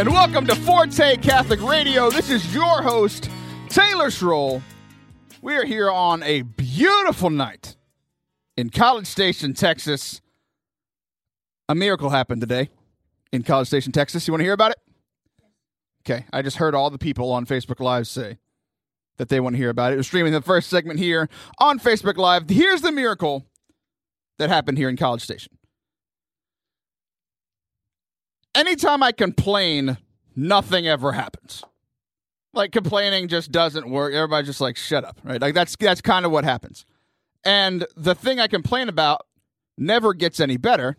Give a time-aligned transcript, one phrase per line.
[0.00, 2.08] and welcome to Forte Catholic Radio.
[2.08, 3.28] This is your host,
[3.68, 4.62] Taylor Schroll.
[5.42, 7.76] We are here on a beautiful night
[8.56, 10.22] in College Station, Texas.
[11.68, 12.70] A miracle happened today
[13.30, 14.26] in College Station, Texas.
[14.26, 14.78] You want to hear about it?
[16.02, 18.38] Okay, I just heard all the people on Facebook Live say
[19.18, 19.96] that they want to hear about it.
[19.96, 21.28] We're streaming the first segment here
[21.58, 22.48] on Facebook Live.
[22.48, 23.44] Here's the miracle
[24.38, 25.58] that happened here in College Station.
[28.54, 29.98] Anytime I complain,
[30.34, 31.62] nothing ever happens.
[32.52, 34.12] Like complaining just doesn't work.
[34.12, 35.40] Everybody's just like, shut up, right?
[35.40, 36.84] Like that's that's kind of what happens.
[37.44, 39.26] And the thing I complain about
[39.78, 40.96] never gets any better.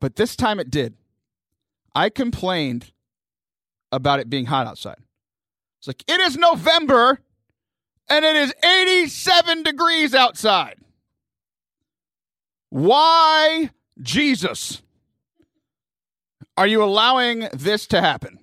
[0.00, 0.94] But this time it did.
[1.94, 2.92] I complained
[3.90, 4.98] about it being hot outside.
[5.78, 7.20] It's like, it is November
[8.08, 10.76] and it is 87 degrees outside.
[12.70, 14.82] Why, Jesus,
[16.56, 18.38] are you allowing this to happen?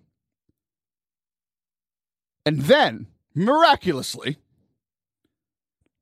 [2.45, 4.38] And then, miraculously,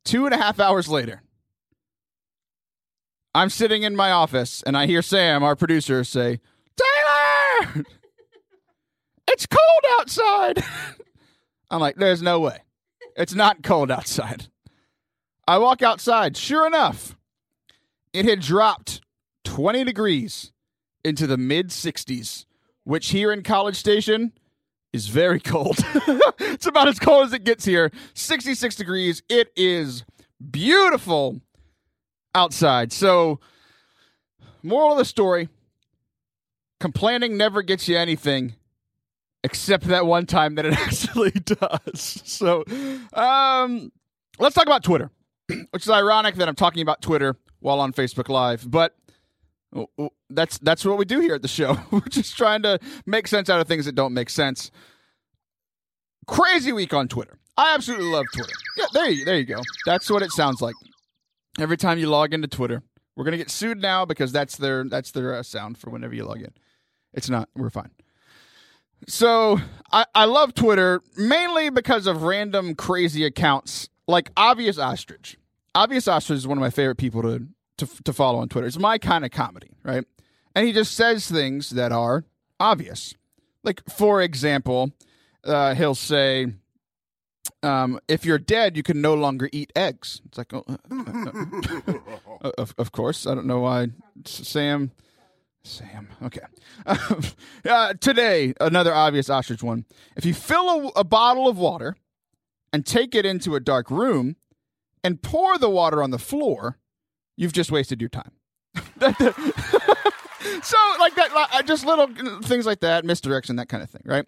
[0.04, 1.22] two and a half hours later,
[3.34, 6.40] I'm sitting in my office and I hear Sam, our producer, say,
[6.76, 7.86] Taylor,
[9.28, 10.64] it's cold outside.
[11.70, 12.60] I'm like, there's no way.
[13.16, 14.48] It's not cold outside.
[15.48, 16.36] I walk outside.
[16.36, 17.16] Sure enough,
[18.14, 19.02] it had dropped
[19.46, 20.52] 20 degrees
[21.04, 22.46] into the mid 60s,
[22.84, 24.34] which here in College Station
[24.94, 25.78] is very cold.
[26.40, 27.92] it's about as cold as it gets here.
[28.14, 29.24] 66 degrees.
[29.30, 30.04] It is
[30.50, 31.42] beautiful
[32.34, 32.92] outside.
[32.92, 33.40] So,
[34.64, 35.50] moral of the story
[36.80, 38.56] complaining never gets you anything
[39.44, 42.22] except that one time that it actually does.
[42.26, 42.64] So,
[43.14, 43.92] um,
[44.40, 45.12] let's talk about Twitter,
[45.72, 48.96] which is ironic that I'm talking about Twitter while on Facebook Live, but
[50.30, 51.78] that's that's what we do here at the show.
[51.92, 54.72] We're just trying to make sense out of things that don't make sense.
[56.28, 57.38] Crazy week on Twitter.
[57.58, 58.54] I absolutely love Twitter.
[58.78, 59.62] Yeah, there you there you go.
[59.86, 60.76] That's what it sounds like.
[61.60, 62.84] Every time you log into Twitter,
[63.16, 66.26] we're gonna get sued now because that's their that's their uh, sound for whenever you
[66.26, 66.54] log in.
[67.14, 67.50] It's not.
[67.56, 67.92] We're fine.
[69.08, 69.60] So
[69.92, 75.38] I, I love Twitter mainly because of random crazy accounts like Obvious Ostrich.
[75.74, 77.48] Obvious Ostrich is one of my favorite people to,
[77.82, 78.68] to to follow on Twitter.
[78.68, 80.06] It's my kind of comedy, right?
[80.56, 82.24] And he just says things that are
[82.60, 83.16] obvious.
[83.64, 84.92] Like for example,
[85.44, 86.48] uh, he'll say,
[87.64, 92.74] um, "If you're dead, you can no longer eat eggs." It's like, oh, uh, of
[92.78, 93.88] of course, I don't know why
[94.26, 94.92] Sam.
[95.64, 96.08] Sam.
[96.24, 96.42] Okay.
[97.70, 99.86] uh, today, another obvious ostrich one.
[100.16, 101.96] If you fill a, a, bottle of water
[102.74, 104.38] and take it into a dark room
[105.04, 106.80] and pour the water on the floor,
[107.38, 108.32] you've just wasted your time.
[110.64, 114.04] so, like that, uh, just little uh, things like that, misdirection, that kind of thing,
[114.06, 114.26] right?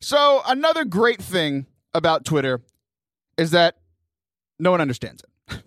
[0.00, 2.60] So, another great thing about Twitter
[3.38, 3.76] is that
[4.58, 5.62] no one understands it.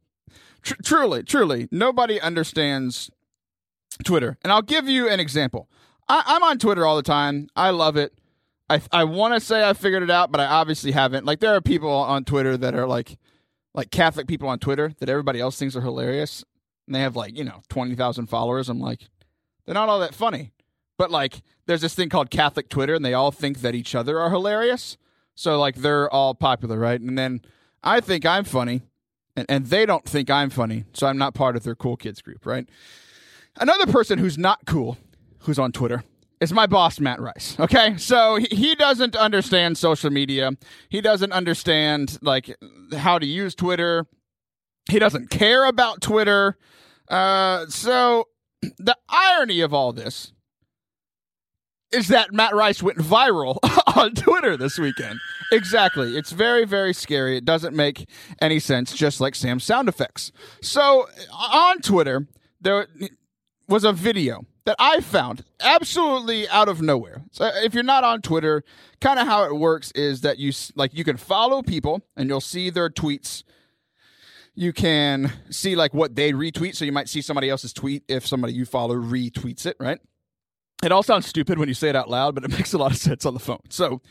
[0.62, 3.10] Tr- truly, truly, nobody understands
[4.04, 4.38] Twitter.
[4.42, 5.68] And I'll give you an example.
[6.08, 7.48] I, am on Twitter all the time.
[7.54, 8.12] I love it.
[8.70, 11.24] I I want to say I figured it out, but I obviously haven't.
[11.24, 13.18] Like there are people on Twitter that are like
[13.78, 16.44] like Catholic people on Twitter that everybody else thinks are hilarious,
[16.86, 18.68] and they have like you know twenty thousand followers.
[18.68, 19.08] I'm like,
[19.64, 20.52] they're not all that funny.
[20.98, 24.18] But like, there's this thing called Catholic Twitter, and they all think that each other
[24.18, 24.98] are hilarious.
[25.36, 27.00] So like, they're all popular, right?
[27.00, 27.40] And then
[27.84, 28.82] I think I'm funny,
[29.36, 32.20] and, and they don't think I'm funny, so I'm not part of their cool kids
[32.20, 32.68] group, right?
[33.60, 34.98] Another person who's not cool,
[35.42, 36.02] who's on Twitter,
[36.40, 37.56] is my boss, Matt Rice.
[37.58, 37.96] Okay.
[37.96, 40.52] So he doesn't understand social media.
[40.88, 42.56] He doesn't understand like
[42.96, 44.06] how to use Twitter.
[44.90, 46.56] He doesn't care about Twitter.
[47.08, 48.28] Uh, so
[48.78, 50.32] the irony of all this
[51.90, 53.58] is that Matt Rice went viral
[53.96, 55.18] on Twitter this weekend.
[55.50, 56.16] Exactly.
[56.16, 57.36] It's very, very scary.
[57.36, 58.08] It doesn't make
[58.40, 60.30] any sense, just like Sam's sound effects.
[60.60, 62.28] So on Twitter,
[62.60, 62.86] there
[63.68, 67.22] was a video that I found absolutely out of nowhere.
[67.32, 68.62] So if you're not on Twitter,
[69.00, 72.42] kind of how it works is that you like you can follow people and you'll
[72.42, 73.44] see their tweets.
[74.54, 78.26] You can see like what they retweet, so you might see somebody else's tweet if
[78.26, 80.00] somebody you follow retweets it, right?
[80.84, 82.90] It all sounds stupid when you say it out loud, but it makes a lot
[82.90, 83.62] of sense on the phone.
[83.70, 84.02] So,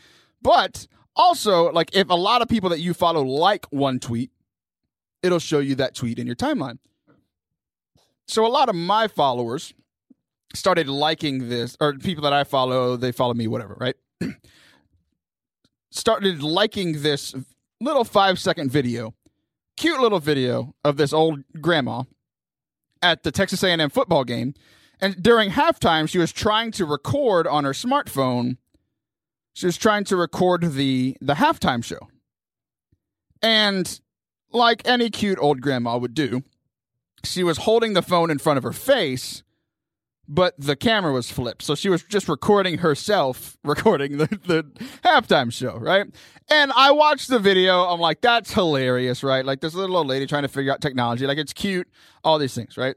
[0.42, 4.32] but also like if a lot of people that you follow like one tweet,
[5.22, 6.78] it'll show you that tweet in your timeline.
[8.26, 9.72] So a lot of my followers
[10.54, 13.96] started liking this, or people that I follow, they follow me, whatever, right?
[15.90, 17.34] started liking this
[17.80, 19.14] little five second video,
[19.76, 22.02] cute little video of this old grandma
[23.02, 24.54] at the Texas A&M football game,
[25.00, 28.56] And during halftime, she was trying to record on her smartphone.
[29.52, 32.08] She was trying to record the the halftime show.
[33.40, 34.00] And
[34.50, 36.42] like any cute old grandma would do,
[37.24, 39.44] she was holding the phone in front of her face,
[40.28, 41.62] but the camera was flipped.
[41.62, 44.64] So she was just recording herself recording the, the
[45.02, 46.06] halftime show, right?
[46.50, 47.84] And I watched the video.
[47.84, 49.44] I'm like, that's hilarious, right?
[49.44, 51.26] Like this little old lady trying to figure out technology.
[51.26, 51.88] Like it's cute,
[52.22, 52.94] all these things, right?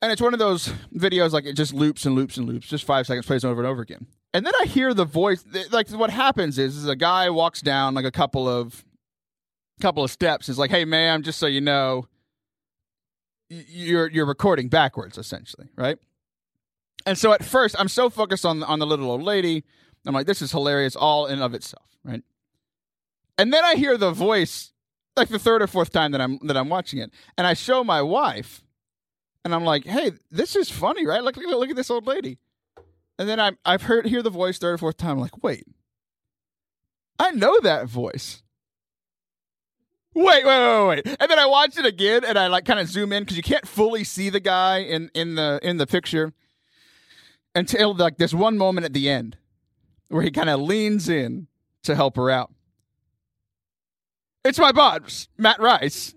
[0.00, 2.84] And it's one of those videos like it just loops and loops and loops, just
[2.84, 4.06] five seconds, plays over and over again.
[4.34, 5.44] And then I hear the voice.
[5.70, 8.84] Like what happens is, is a guy walks down like a couple of
[9.80, 10.48] couple of steps.
[10.48, 12.06] Is like, hey, ma'am, just so you know,
[13.48, 15.98] you're you're recording backwards, essentially, right?
[17.06, 19.64] And so at first, I'm so focused on on the little old lady.
[20.06, 22.22] I'm like, this is hilarious, all in of itself, right?
[23.38, 24.72] And then I hear the voice,
[25.16, 27.84] like the third or fourth time that I'm that I'm watching it, and I show
[27.84, 28.62] my wife,
[29.44, 31.22] and I'm like, hey, this is funny, right?
[31.22, 32.38] Look, look, look at this old lady.
[33.18, 35.12] And then I I've heard hear the voice third or fourth time.
[35.12, 35.66] I'm like, wait,
[37.18, 38.42] I know that voice.
[40.14, 41.16] Wait, wait, wait, wait.
[41.20, 43.42] And then I watch it again and I like kind of zoom in because you
[43.42, 46.34] can't fully see the guy in, in the in the picture
[47.54, 49.36] until like this one moment at the end
[50.08, 51.46] where he kind of leans in
[51.84, 52.52] to help her out.
[54.44, 56.14] It's my boss, Matt Rice,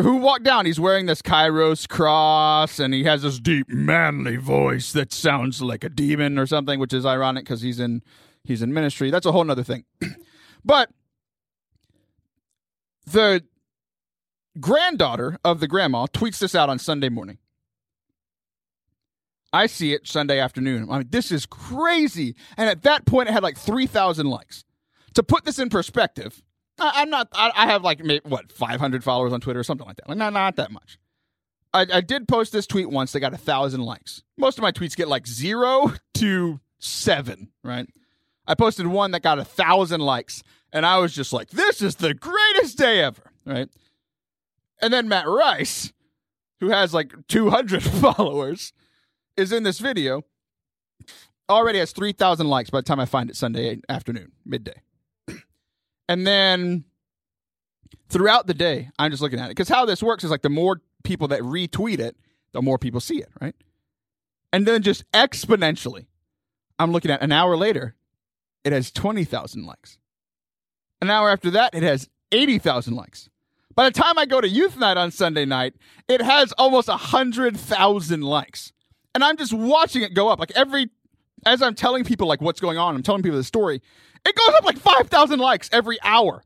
[0.00, 0.66] who walked down.
[0.66, 5.84] He's wearing this Kairos cross and he has this deep manly voice that sounds like
[5.84, 8.02] a demon or something, which is ironic because he's in
[8.44, 9.10] he's in ministry.
[9.10, 9.84] That's a whole other thing.
[10.64, 10.90] but
[13.04, 13.44] the
[14.58, 17.38] granddaughter of the grandma tweets this out on Sunday morning.
[19.52, 20.88] I see it Sunday afternoon.
[20.90, 22.34] I mean, this is crazy.
[22.56, 24.64] And at that point, it had like 3,000 likes.
[25.14, 26.42] To put this in perspective,
[26.78, 29.96] I, am not, I, I, have like, what, 500 followers on Twitter or something like
[29.96, 30.08] that.
[30.08, 30.98] Like, not, not that much.
[31.72, 33.12] I, I did post this tweet once.
[33.12, 34.22] They got a thousand likes.
[34.36, 37.88] Most of my tweets get like zero to seven, right?
[38.46, 41.96] I posted one that got a thousand likes, and I was just like, "This is
[41.96, 43.68] the greatest day ever!" Right?
[44.80, 45.92] And then Matt Rice,
[46.60, 48.72] who has like 200 followers,
[49.36, 50.24] is in this video.
[51.48, 54.82] Already has 3,000 likes by the time I find it Sunday afternoon, midday.
[56.08, 56.84] and then
[58.08, 60.48] throughout the day, I'm just looking at it because how this works is like the
[60.48, 62.16] more people that retweet it,
[62.52, 63.54] the more people see it, right?
[64.52, 66.06] And then just exponentially,
[66.78, 67.94] I'm looking at an hour later,
[68.64, 69.98] it has 20,000 likes.
[71.00, 73.28] An hour after that, it has 80,000 likes.
[73.74, 75.74] By the time I go to youth night on Sunday night,
[76.08, 78.72] it has almost 100,000 likes.
[79.16, 80.38] And I'm just watching it go up.
[80.38, 80.90] Like every,
[81.46, 83.80] as I'm telling people like what's going on, I'm telling people the story,
[84.26, 86.42] it goes up like 5,000 likes every hour.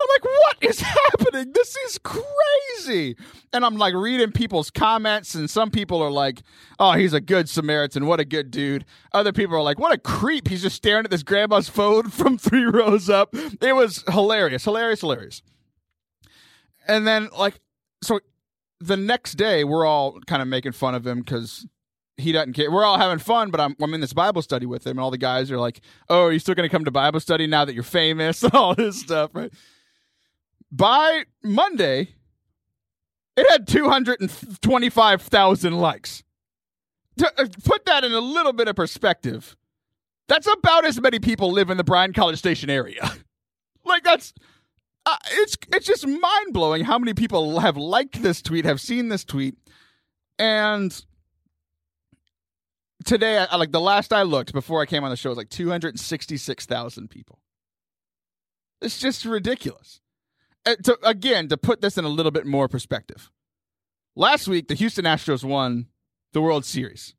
[0.00, 1.52] I'm like, what is happening?
[1.52, 3.14] This is crazy.
[3.52, 6.42] And I'm like reading people's comments, and some people are like,
[6.80, 8.06] oh, he's a good Samaritan.
[8.06, 8.86] What a good dude.
[9.12, 10.48] Other people are like, what a creep.
[10.48, 13.36] He's just staring at this grandma's phone from three rows up.
[13.36, 15.42] It was hilarious, hilarious, hilarious.
[16.88, 17.60] And then, like,
[18.02, 18.18] so
[18.80, 21.68] the next day, we're all kind of making fun of him because
[22.20, 22.70] he doesn't care.
[22.70, 25.10] We're all having fun, but I'm, I'm in this Bible study with him, and all
[25.10, 27.64] the guys are like, "Oh, are you still going to come to Bible study now
[27.64, 29.52] that you're famous?" and all this stuff, right?
[30.70, 32.10] by Monday,
[33.36, 36.22] it had 225,000 likes.
[37.18, 39.56] To uh, put that in a little bit of perspective,
[40.28, 43.10] that's about as many people live in the Bryan College Station area.
[43.84, 44.32] like that's
[45.06, 49.08] uh, it's it's just mind blowing how many people have liked this tweet, have seen
[49.08, 49.56] this tweet,
[50.38, 51.04] and
[53.04, 55.48] today, I, like the last I looked before I came on the show, was like
[55.48, 57.40] two hundred sixty six thousand people.
[58.80, 60.00] It's just ridiculous.
[60.64, 63.30] To, again, to put this in a little bit more perspective,
[64.14, 65.86] last week the Houston Astros won
[66.32, 67.14] the World Series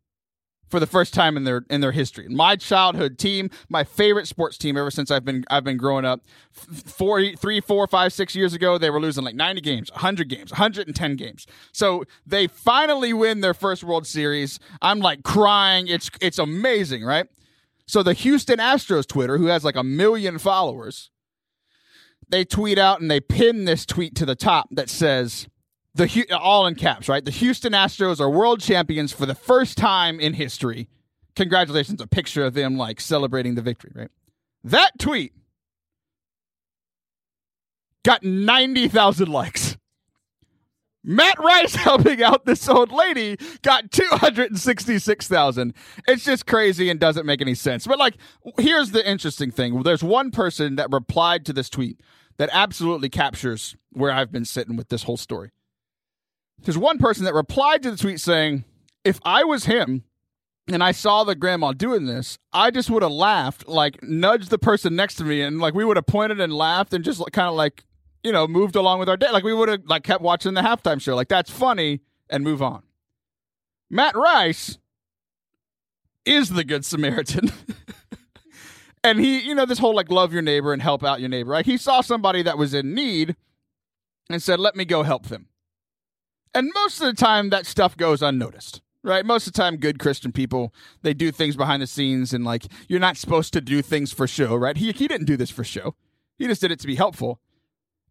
[0.71, 2.27] for the first time in their in their history.
[2.29, 6.21] My childhood team, my favorite sports team ever since I've been I've been growing up.
[6.51, 10.51] Four, three, four, five, six years ago, they were losing like ninety games, hundred games,
[10.51, 11.45] hundred and ten games.
[11.73, 14.59] So they finally win their first World Series.
[14.81, 15.87] I'm like crying.
[15.87, 17.27] It's it's amazing, right?
[17.85, 21.11] So the Houston Astros Twitter, who has like a million followers,
[22.29, 25.47] they tweet out and they pin this tweet to the top that says
[25.95, 27.23] the all in caps, right?
[27.23, 30.87] The Houston Astros are world champions for the first time in history.
[31.35, 34.09] Congratulations, a picture of them like celebrating the victory, right?
[34.63, 35.33] That tweet
[38.03, 39.77] got 90,000 likes.
[41.03, 45.73] Matt Rice helping out this old lady got 266,000.
[46.07, 47.87] It's just crazy and doesn't make any sense.
[47.87, 48.17] But like
[48.57, 49.81] here's the interesting thing.
[49.83, 51.99] There's one person that replied to this tweet
[52.37, 55.51] that absolutely captures where I've been sitting with this whole story.
[56.63, 58.65] There's one person that replied to the tweet saying,
[59.03, 60.03] if I was him
[60.67, 64.59] and I saw the grandma doing this, I just would have laughed, like nudged the
[64.59, 67.47] person next to me, and like we would have pointed and laughed and just kind
[67.47, 67.83] of like
[68.23, 69.31] you know moved along with our day.
[69.31, 71.15] Like we would have like kept watching the halftime show.
[71.15, 72.83] Like that's funny and move on.
[73.89, 74.77] Matt Rice
[76.25, 77.51] is the good Samaritan.
[79.03, 81.51] and he, you know, this whole like love your neighbor and help out your neighbor,
[81.51, 81.65] right?
[81.65, 83.35] He saw somebody that was in need
[84.29, 85.47] and said, let me go help them.
[86.53, 89.25] And most of the time, that stuff goes unnoticed, right?
[89.25, 92.65] Most of the time, good Christian people, they do things behind the scenes and like,
[92.87, 94.75] you're not supposed to do things for show, right?
[94.77, 95.95] He, he didn't do this for show.
[96.37, 97.39] He just did it to be helpful.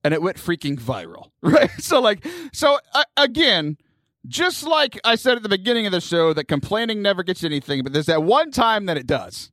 [0.03, 1.71] And it went freaking viral, right?
[1.79, 3.77] So, like, so uh, again,
[4.27, 7.83] just like I said at the beginning of the show, that complaining never gets anything,
[7.83, 9.51] but there's that one time that it does.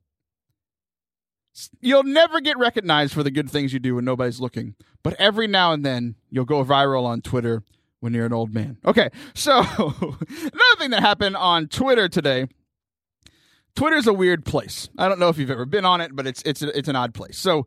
[1.80, 5.48] You'll never get recognized for the good things you do when nobody's looking, but every
[5.48, 7.64] now and then you'll go viral on Twitter
[8.00, 8.78] when you're an old man.
[8.84, 12.46] Okay, so another thing that happened on Twitter today.
[13.76, 14.88] Twitter's a weird place.
[14.98, 17.14] I don't know if you've ever been on it, but it's it's it's an odd
[17.14, 17.38] place.
[17.38, 17.66] So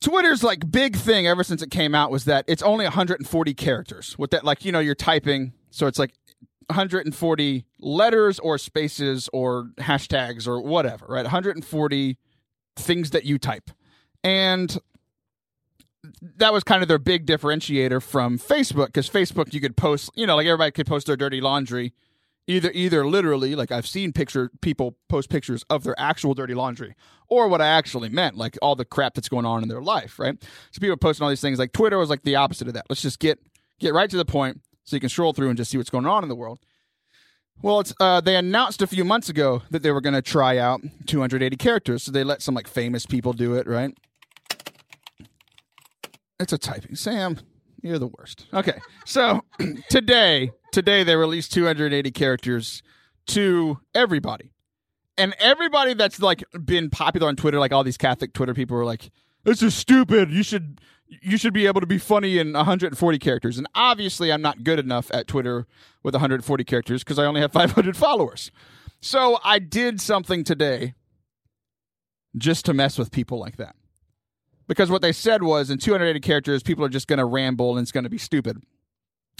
[0.00, 4.18] Twitter's like big thing ever since it came out was that it's only 140 characters.
[4.18, 6.12] With that, like you know, you're typing, so it's like
[6.66, 11.24] 140 letters or spaces or hashtags or whatever, right?
[11.24, 12.18] 140
[12.76, 13.70] things that you type,
[14.22, 14.78] and
[16.36, 20.26] that was kind of their big differentiator from Facebook because Facebook you could post, you
[20.26, 21.92] know, like everybody could post their dirty laundry
[22.48, 26.94] either either literally like i've seen picture people post pictures of their actual dirty laundry
[27.28, 30.18] or what i actually meant like all the crap that's going on in their life
[30.18, 30.42] right?
[30.72, 32.86] So people posting all these things like twitter was like the opposite of that.
[32.88, 33.38] Let's just get
[33.78, 36.06] get right to the point so you can scroll through and just see what's going
[36.06, 36.58] on in the world.
[37.60, 40.56] Well it's uh, they announced a few months ago that they were going to try
[40.56, 42.04] out 280 characters.
[42.04, 43.94] So they let some like famous people do it right
[46.40, 47.38] it's a typing sam
[47.82, 49.42] you're the worst okay so
[49.88, 52.82] today today they released 280 characters
[53.28, 54.52] to everybody.
[55.16, 58.84] And everybody that's like been popular on Twitter, like all these Catholic Twitter people were
[58.84, 59.10] like,
[59.44, 60.30] "This is stupid.
[60.30, 60.80] You should
[61.22, 64.78] you should be able to be funny in 140 characters." And obviously, I'm not good
[64.78, 65.66] enough at Twitter
[66.02, 68.52] with 140 characters because I only have 500 followers.
[69.00, 70.94] So I did something today
[72.36, 73.74] just to mess with people like that.
[74.68, 77.82] Because what they said was in 280 characters, people are just going to ramble and
[77.82, 78.62] it's going to be stupid.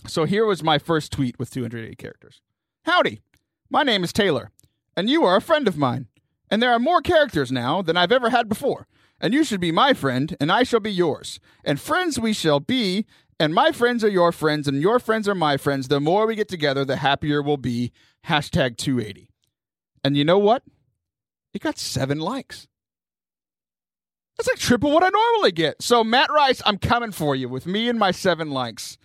[0.06, 2.40] So here was my first tweet with 280 characters.
[2.84, 3.20] Howdy,
[3.68, 4.50] my name is Taylor,
[4.96, 6.06] and you are a friend of mine.
[6.50, 8.86] And there are more characters now than I've ever had before.
[9.20, 11.40] And you should be my friend, and I shall be yours.
[11.64, 13.04] And friends we shall be,
[13.38, 15.88] and my friends are your friends, and your friends are my friends.
[15.88, 17.92] The more we get together, the happier we'll be.
[18.26, 19.28] Hashtag 280.
[20.04, 20.62] And you know what?
[21.52, 22.67] It got seven likes.
[24.38, 25.82] That's like triple what I normally get.
[25.82, 28.96] So, Matt Rice, I'm coming for you with me and my seven likes.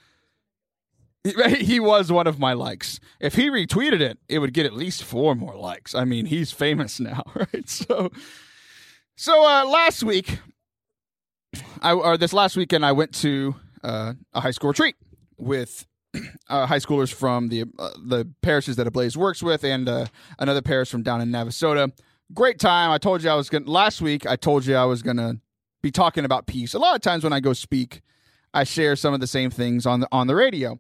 [1.58, 3.00] He was one of my likes.
[3.20, 5.96] If he retweeted it, it would get at least four more likes.
[5.96, 7.68] I mean, he's famous now, right?
[7.68, 8.12] So,
[9.16, 10.40] so uh, last week,
[11.82, 14.96] I or this last weekend, I went to uh, a high school retreat
[15.38, 15.88] with
[16.50, 20.06] uh, high schoolers from the uh, the parishes that Ablaze works with, and uh,
[20.38, 21.92] another parish from down in Navasota.
[22.34, 22.92] Great time.
[22.92, 24.26] I told you I was going to, last week.
[24.26, 25.40] I told you I was going to
[25.82, 26.74] be talking about peace.
[26.74, 28.02] A lot of times when I go speak,
[28.54, 30.80] I share some of the same things on the on the radio.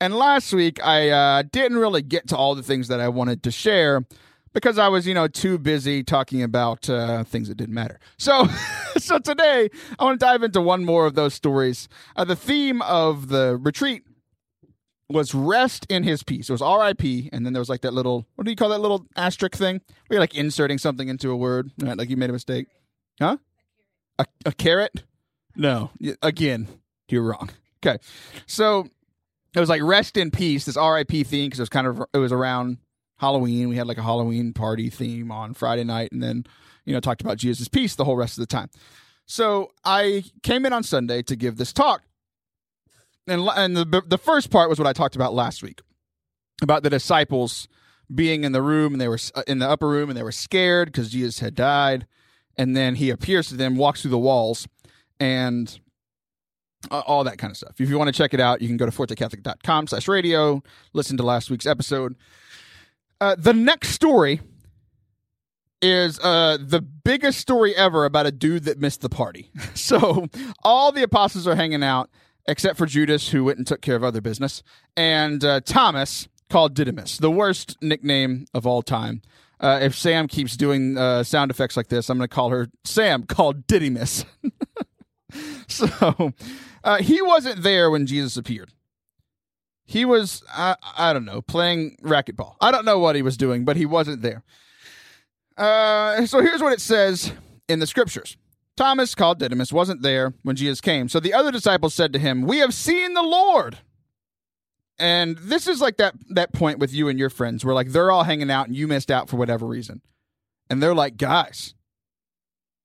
[0.00, 3.42] And last week, I uh, didn't really get to all the things that I wanted
[3.44, 4.04] to share
[4.52, 7.98] because I was, you know, too busy talking about uh, things that didn't matter.
[8.18, 8.46] So,
[8.98, 11.88] so today I want to dive into one more of those stories.
[12.16, 14.04] Uh, the theme of the retreat
[15.08, 16.48] was rest in his peace.
[16.48, 17.30] It was R.I.P.
[17.32, 19.80] And then there was like that little, what do you call that little asterisk thing?
[20.10, 21.96] You're like inserting something into a word, right?
[21.96, 22.68] Like you made a mistake,
[23.20, 23.36] huh?
[24.18, 25.02] A, a caret?
[25.56, 25.90] No,
[26.22, 26.68] again,
[27.08, 27.50] you're wrong.
[27.84, 27.98] Okay,
[28.46, 28.88] so
[29.54, 32.18] it was like rest in peace, this RIP theme because it was kind of it
[32.18, 32.78] was around
[33.18, 33.68] Halloween.
[33.68, 36.44] We had like a Halloween party theme on Friday night, and then
[36.84, 38.70] you know talked about Jesus' peace the whole rest of the time.
[39.26, 42.02] So I came in on Sunday to give this talk,
[43.26, 45.80] and and the the first part was what I talked about last week
[46.62, 47.68] about the disciples
[48.14, 50.32] being in the room and they were uh, in the upper room and they were
[50.32, 52.06] scared because Jesus had died,
[52.56, 54.68] and then he appears to them, walks through the walls,
[55.18, 55.78] and
[56.90, 57.80] uh, all that kind of stuff.
[57.80, 60.62] If you want to check it out, you can go to fortecatholic.com slash radio,
[60.92, 62.14] listen to last week's episode.
[63.20, 64.40] Uh, the next story
[65.80, 69.50] is uh, the biggest story ever about a dude that missed the party.
[69.74, 70.28] so
[70.62, 72.10] all the apostles are hanging out
[72.46, 74.62] except for Judas, who went and took care of other business,
[74.96, 79.22] and uh, Thomas, called Didymus, the worst nickname of all time.
[79.60, 82.68] Uh, if Sam keeps doing uh, sound effects like this, I'm going to call her
[82.84, 84.24] Sam, called Didymus.
[85.68, 86.32] so
[86.82, 88.72] uh, he wasn't there when Jesus appeared.
[89.86, 92.56] He was, I, don't know, playing racquetball.
[92.60, 94.42] I don't know what he was doing, but he wasn't there.
[95.56, 97.32] Uh, so here's what it says
[97.68, 98.36] in the scriptures.
[98.76, 101.08] Thomas, called Didymus, wasn't there when Jesus came.
[101.08, 103.78] So the other disciples said to him, We have seen the Lord.
[104.98, 108.10] And this is like that that point with you and your friends where like they're
[108.10, 110.02] all hanging out and you missed out for whatever reason.
[110.70, 111.74] And they're like, guys,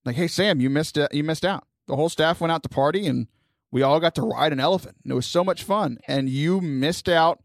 [0.06, 1.66] like, hey Sam, you missed uh, you missed out.
[1.88, 3.28] The whole staff went out to party and
[3.72, 4.98] we all got to ride an elephant.
[5.04, 6.00] And it was so much fun.
[6.08, 7.42] And you missed out.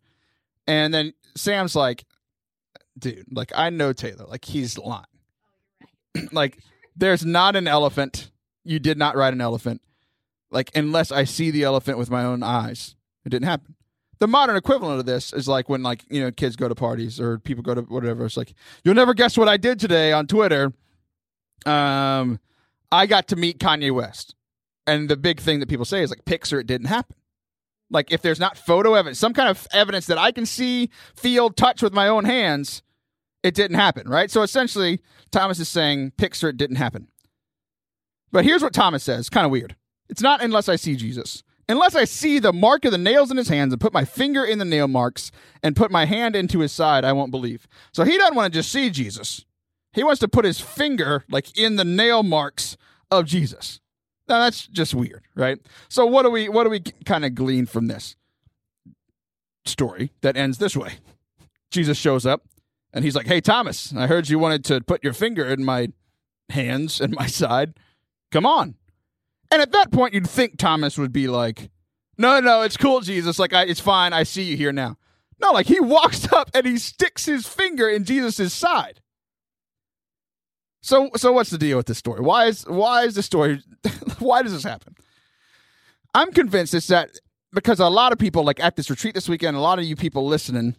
[0.67, 2.07] And then Sam's like,
[2.99, 5.05] dude, like I know Taylor, like he's lying.
[6.17, 6.59] Oh, like
[6.97, 8.31] there's not an elephant.
[8.65, 9.83] You did not ride an elephant.
[10.51, 12.95] Like unless I see the elephant with my own eyes.
[13.25, 13.75] It didn't happen.
[14.21, 17.21] The modern equivalent of this is like when like you know kids go to parties
[17.21, 18.25] or people go to whatever.
[18.25, 18.55] It's like
[18.85, 20.73] you'll never guess what i did today on twitter.
[21.67, 22.41] Um
[22.93, 24.35] i got to meet kanye west.
[24.87, 27.17] And the big thing that people say is like pics or it didn't happen.
[27.91, 31.51] Like if there's not photo evidence some kind of evidence that i can see feel
[31.51, 32.83] touch with my own hands
[33.43, 34.31] it didn't happen right?
[34.31, 35.01] So essentially
[35.33, 37.09] thomas is saying pics or it didn't happen
[38.35, 39.75] but here's what thomas says kind of weird
[40.11, 43.37] it's not unless i see jesus Unless I see the mark of the nails in
[43.37, 45.31] his hands and put my finger in the nail marks
[45.63, 47.67] and put my hand into his side, I won't believe.
[47.93, 49.45] So he doesn't want to just see Jesus.
[49.93, 52.77] He wants to put his finger like in the nail marks
[53.11, 53.81] of Jesus.
[54.29, 55.59] Now that's just weird, right?
[55.89, 58.17] So what do we what do we kind of glean from this
[59.65, 60.95] story that ends this way?
[61.71, 62.43] Jesus shows up
[62.93, 65.89] and he's like, "Hey Thomas, I heard you wanted to put your finger in my
[66.51, 67.75] hands and my side.
[68.35, 68.75] Come on."
[69.53, 71.71] And at that point, you'd think Thomas would be like,
[72.19, 73.39] "No, no, it's cool, Jesus.
[73.39, 74.13] Like, I, it's fine.
[74.13, 74.99] I see you here now."
[75.41, 79.01] No, like he walks up and he sticks his finger in Jesus' side.
[80.83, 82.21] So, so what's the deal with this story?
[82.21, 83.63] Why is why is the story?
[84.19, 84.97] why does this happen?
[86.13, 87.11] I'm convinced it's that
[87.53, 89.95] because a lot of people, like at this retreat this weekend, a lot of you
[89.95, 90.75] people listening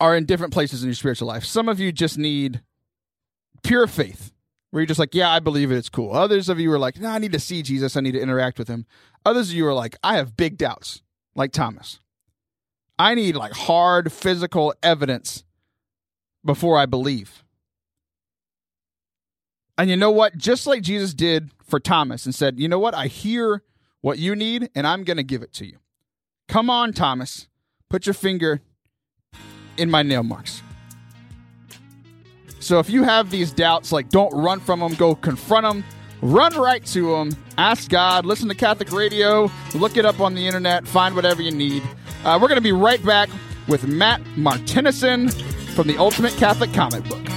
[0.00, 1.44] are in different places in your spiritual life.
[1.44, 2.62] Some of you just need
[3.62, 4.32] pure faith
[4.70, 5.76] where you're just like, yeah, I believe it.
[5.76, 6.12] It's cool.
[6.12, 7.96] Others of you are like, no, I need to see Jesus.
[7.96, 8.86] I need to interact with him.
[9.24, 11.02] Others of you are like, I have big doubts,
[11.34, 12.00] like Thomas.
[12.98, 15.44] I need like hard physical evidence
[16.44, 17.42] before I believe.
[19.78, 20.36] And you know what?
[20.38, 22.94] Just like Jesus did for Thomas and said, you know what?
[22.94, 23.62] I hear
[24.00, 25.78] what you need and I'm going to give it to you.
[26.48, 27.48] Come on, Thomas.
[27.90, 28.62] Put your finger
[29.76, 30.62] in my nail marks.
[32.66, 35.84] So if you have these doubts, like don't run from them, go confront them,
[36.20, 40.44] run right to them, ask God, listen to Catholic radio, look it up on the
[40.44, 41.84] internet, find whatever you need.
[42.24, 43.28] Uh, we're going to be right back
[43.68, 45.32] with Matt Martinison
[45.74, 47.35] from the Ultimate Catholic Comic Book.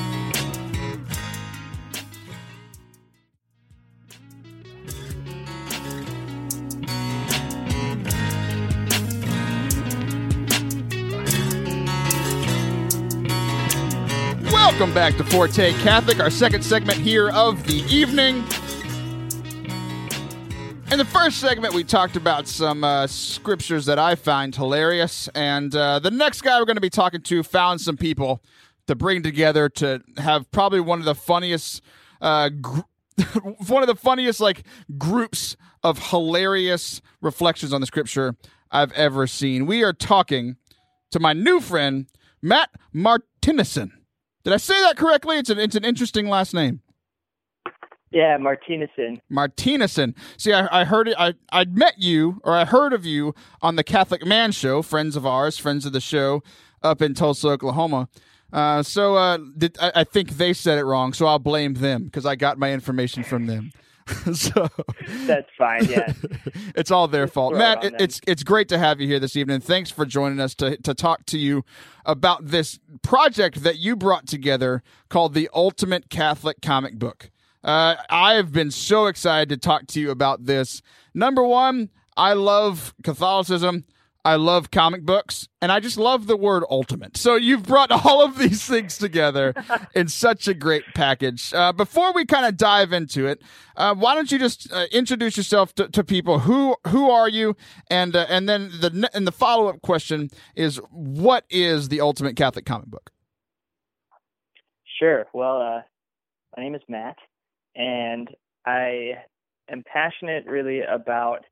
[14.80, 18.38] Welcome back to Forte Catholic, our second segment here of the evening.
[20.90, 25.76] In the first segment, we talked about some uh, scriptures that I find hilarious, and
[25.76, 28.42] uh, the next guy we're going to be talking to found some people
[28.88, 31.82] to bring together to have probably one of the funniest,
[32.22, 32.80] uh, gr-
[33.68, 34.64] one of the funniest like
[34.98, 38.38] groups of hilarious reflections on the scripture
[38.72, 39.66] I've ever seen.
[39.66, 40.56] We are talking
[41.12, 42.06] to my new friend
[42.42, 43.99] Matt Martinison.
[44.44, 45.38] Did I say that correctly?
[45.38, 46.82] It's an it's an interesting last name.
[48.12, 49.22] Yeah, Martinison.
[49.32, 50.16] Martinison.
[50.38, 51.16] See, I, I heard it.
[51.20, 55.16] I I met you, or I heard of you on the Catholic Man Show, friends
[55.16, 56.42] of ours, friends of the show,
[56.82, 58.10] up in Tulsa, Oklahoma.
[58.52, 62.06] Uh, so uh, did, I, I think they said it wrong, so I'll blame them
[62.06, 63.72] because I got my information from them.
[64.34, 64.68] so
[65.28, 65.86] that's fine.
[65.86, 66.14] Yeah,
[66.76, 67.56] it's all their fault.
[67.56, 69.60] Matt, it, it's it's great to have you here this evening.
[69.60, 71.64] Thanks for joining us to to talk to you
[72.06, 77.32] about this project that you brought together called the Ultimate Catholic Comic Book.
[77.64, 80.82] Uh, I have been so excited to talk to you about this.
[81.14, 83.86] Number one, I love Catholicism.
[84.30, 87.18] I love comic books, and I just love the word ultimate.
[87.18, 89.56] So you've brought all of these things together
[89.96, 91.52] in such a great package.
[91.52, 93.42] Uh, before we kind of dive into it,
[93.76, 96.38] uh, why don't you just uh, introduce yourself to, to, people?
[96.40, 97.56] Who who are you?
[97.90, 102.36] And uh, and then the and the follow up question is, what is the ultimate
[102.36, 103.10] Catholic comic book?
[105.00, 105.26] Sure.
[105.34, 105.82] Well, uh,
[106.56, 107.18] my name is Matt,
[107.76, 108.30] and
[108.64, 109.14] I
[109.72, 111.46] am passionate really about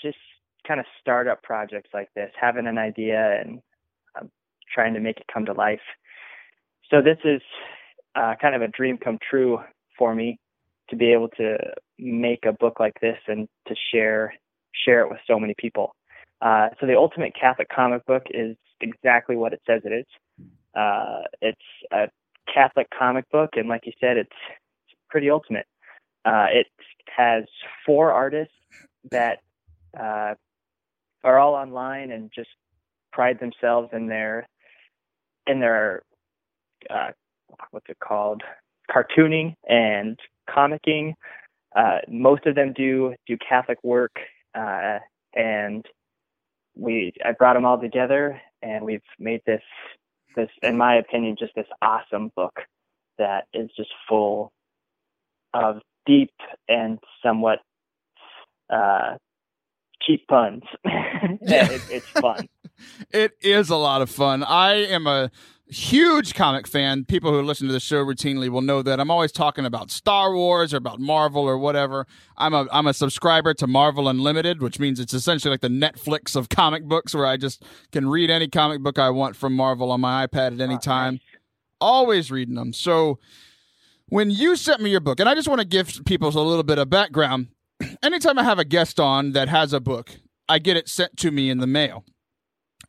[0.00, 0.18] just
[0.66, 3.60] kind of startup projects like this, having an idea and
[4.20, 4.30] um,
[4.72, 5.80] trying to make it come to life.
[6.90, 7.42] So this is
[8.14, 9.58] uh, kind of a dream come true
[9.98, 10.38] for me
[10.90, 11.56] to be able to
[11.98, 14.34] make a book like this and to share
[14.84, 15.94] share it with so many people.
[16.42, 20.46] Uh, so the Ultimate Catholic Comic Book is exactly what it says it is.
[20.74, 21.58] Uh, it's
[21.92, 22.08] a
[22.52, 24.30] Catholic comic book, and like you said, it's,
[24.88, 25.66] it's pretty ultimate.
[26.24, 26.66] Uh, it
[27.16, 27.44] has
[27.86, 28.54] four artists
[29.10, 29.38] that
[29.98, 30.34] uh,
[31.24, 32.50] are all online and just
[33.12, 34.46] pride themselves in their
[35.46, 36.02] in their
[36.90, 37.10] uh,
[37.70, 38.42] what's it called
[38.90, 41.14] cartooning and comicking.
[41.74, 44.16] Uh, most of them do do Catholic work,
[44.54, 44.98] uh,
[45.34, 45.84] and
[46.76, 49.62] we I brought them all together, and we've made this
[50.36, 52.54] this, in my opinion, just this awesome book
[53.18, 54.52] that is just full
[55.52, 56.32] of deep
[56.68, 57.60] and somewhat
[58.70, 59.14] uh,
[60.06, 60.62] cheap puns.
[60.84, 62.48] it, it's fun.
[63.10, 64.42] it is a lot of fun.
[64.42, 65.30] I am a
[65.66, 67.04] huge comic fan.
[67.04, 70.34] People who listen to the show routinely will know that I'm always talking about Star
[70.34, 72.06] Wars or about Marvel or whatever.
[72.36, 76.36] I'm a I'm a subscriber to Marvel Unlimited, which means it's essentially like the Netflix
[76.36, 79.90] of comic books where I just can read any comic book I want from Marvel
[79.90, 81.14] on my iPad at any oh, time.
[81.14, 81.20] Nice.
[81.80, 82.72] Always reading them.
[82.72, 83.18] So
[84.08, 86.62] when you sent me your book, and I just want to give people a little
[86.62, 87.48] bit of background.
[88.02, 90.16] Anytime I have a guest on that has a book,
[90.48, 92.04] I get it sent to me in the mail.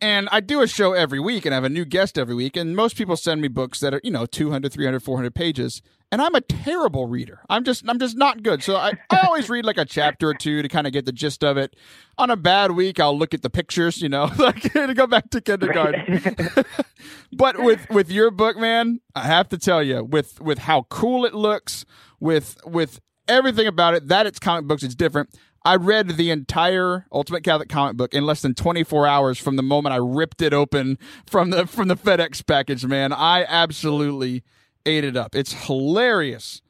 [0.01, 2.57] And I do a show every week and I have a new guest every week.
[2.57, 5.81] And most people send me books that are, you know, 200, 300, 400 pages.
[6.11, 7.41] And I'm a terrible reader.
[7.49, 8.61] I'm just, I'm just not good.
[8.61, 11.11] So I, I always read like a chapter or two to kind of get the
[11.11, 11.75] gist of it.
[12.17, 15.29] On a bad week, I'll look at the pictures, you know, like to go back
[15.31, 16.21] to kindergarten.
[17.31, 21.25] but with, with your book, man, I have to tell you, with, with how cool
[21.25, 21.85] it looks,
[22.19, 25.29] with, with everything about it, that it's comic books, it's different.
[25.63, 29.63] I read the entire Ultimate Catholic comic book in less than 24 hours from the
[29.63, 32.85] moment I ripped it open from the from the FedEx package.
[32.85, 34.43] Man, I absolutely
[34.85, 35.35] ate it up.
[35.35, 36.61] It's hilarious.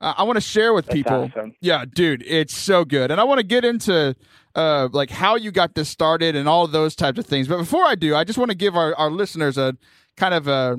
[0.00, 1.30] Uh, I want to share with That's people.
[1.34, 1.54] Awesome.
[1.60, 4.16] Yeah, dude, it's so good, and I want to get into
[4.56, 7.46] uh, like how you got this started and all those types of things.
[7.46, 9.76] But before I do, I just want to give our, our listeners a
[10.16, 10.78] kind of a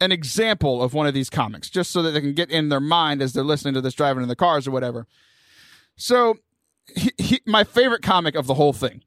[0.00, 2.80] an example of one of these comics, just so that they can get in their
[2.80, 5.06] mind as they're listening to this driving in the cars or whatever.
[5.96, 6.36] So
[6.94, 9.02] he, he, my favorite comic of the whole thing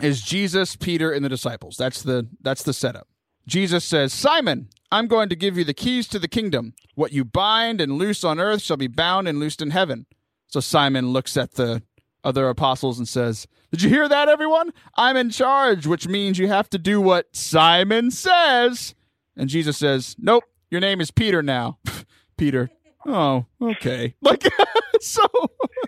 [0.00, 1.76] is Jesus, Peter, and the disciples.
[1.76, 3.08] That's the that's the setup.
[3.46, 6.74] Jesus says, "Simon, I'm going to give you the keys to the kingdom.
[6.94, 10.06] What you bind and loose on earth shall be bound and loosed in heaven."
[10.46, 11.82] So Simon looks at the
[12.24, 14.72] other apostles and says, "Did you hear that, everyone?
[14.96, 18.94] I'm in charge, which means you have to do what Simon says."
[19.40, 21.78] And Jesus says, "Nope, your name is Peter now."
[22.36, 22.70] Peter,
[23.06, 24.14] oh, okay.
[24.22, 24.44] Like
[25.00, 25.22] so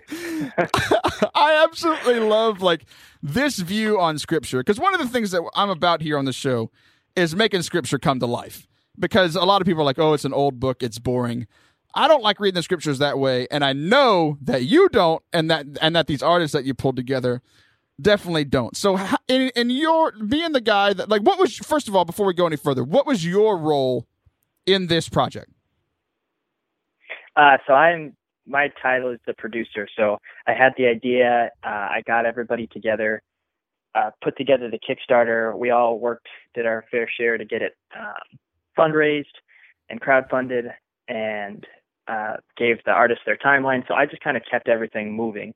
[0.09, 2.85] I absolutely love like
[3.21, 6.33] this view on scripture because one of the things that I'm about here on the
[6.33, 6.71] show
[7.15, 8.67] is making scripture come to life.
[8.97, 11.45] Because a lot of people are like, "Oh, it's an old book, it's boring."
[11.93, 15.51] I don't like reading the scriptures that way, and I know that you don't, and
[15.51, 17.43] that and that these artists that you pulled together
[18.01, 18.75] definitely don't.
[18.75, 22.25] So, in, in your being the guy that like, what was first of all before
[22.25, 24.07] we go any further, what was your role
[24.65, 25.51] in this project?
[27.35, 29.87] Uh, so I'm my title is the producer.
[29.97, 31.49] So I had the idea.
[31.63, 33.21] Uh, I got everybody together,
[33.95, 35.57] uh, put together the Kickstarter.
[35.57, 38.39] We all worked, did our fair share to get it um,
[38.77, 39.25] fundraised
[39.89, 40.71] and crowdfunded,
[41.07, 41.65] and
[42.07, 43.87] uh, gave the artists their timeline.
[43.87, 45.53] So I just kind of kept everything moving.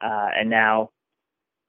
[0.00, 0.90] Uh, and now,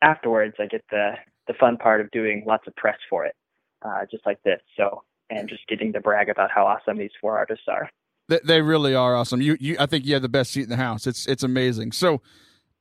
[0.04, 1.14] afterwards, I get the
[1.48, 3.36] the fun part of doing lots of press for it,
[3.84, 4.62] uh, just like this.
[4.78, 7.90] So and just getting to brag about how awesome these four artists are.
[8.30, 9.42] They, they really are awesome.
[9.42, 11.08] You, you, I think you have the best seat in the house.
[11.08, 11.92] It's, it's amazing.
[11.92, 12.22] So,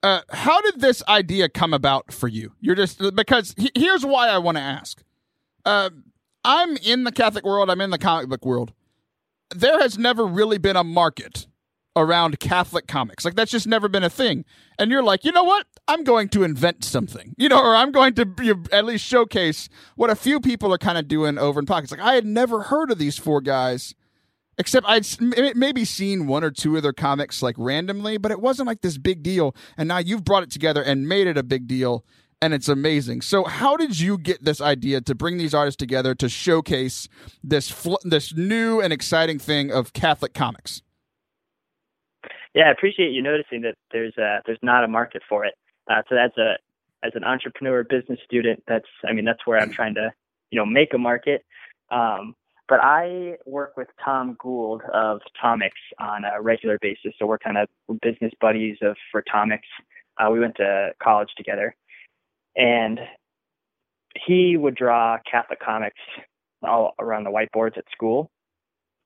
[0.02, 2.52] uh, how did this idea come about for you?
[2.60, 5.02] You're just because he, here's why I want to ask.
[5.64, 5.90] Uh,
[6.44, 7.70] I'm in the Catholic world.
[7.70, 8.72] I'm in the comic book world.
[9.54, 11.46] There has never really been a market
[11.94, 13.24] around Catholic comics.
[13.24, 14.44] Like that's just never been a thing.
[14.78, 15.66] And you're like, you know what?
[15.86, 19.68] I'm going to invent something, you know, or I'm going to be, at least showcase
[19.96, 21.92] what a few people are kind of doing over in pockets.
[21.92, 23.94] Like I had never heard of these four guys
[24.58, 25.06] Except I'd
[25.56, 28.98] maybe seen one or two of their comics like randomly, but it wasn't like this
[28.98, 29.56] big deal.
[29.78, 32.04] And now you've brought it together and made it a big deal,
[32.40, 33.22] and it's amazing.
[33.22, 37.08] So, how did you get this idea to bring these artists together to showcase
[37.42, 40.82] this fl- this new and exciting thing of Catholic comics?
[42.54, 45.54] Yeah, I appreciate you noticing that there's a, there's not a market for it.
[45.90, 46.56] Uh, so that's a
[47.04, 50.12] as an entrepreneur business student, that's I mean that's where I'm trying to
[50.50, 51.44] you know make a market.
[51.90, 52.34] Um,
[52.68, 57.12] but I work with Tom Gould of Tomics on a regular basis.
[57.18, 57.68] So we're kind of
[58.00, 59.68] business buddies of for Tomics.
[60.18, 61.74] Uh, we went to college together,
[62.56, 63.00] and
[64.26, 65.98] he would draw Catholic comics
[66.62, 68.30] all around the whiteboards at school.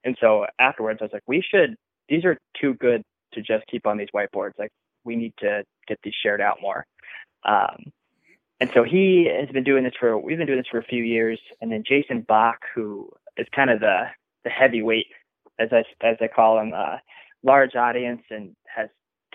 [0.05, 1.77] And so afterwards, I was like, we should.
[2.09, 3.03] These are two good
[3.37, 4.59] to just keep on these whiteboards.
[4.59, 4.73] Like
[5.05, 6.85] we need to get these shared out more.
[7.45, 7.93] Um,
[8.61, 11.05] and so he has been doing this for we've been doing this for a few
[11.05, 14.07] years, and then Jason Bach, who is kind of the
[14.45, 15.07] the heavyweight,
[15.59, 16.97] as I as I call him, uh,
[17.43, 18.89] large audience and has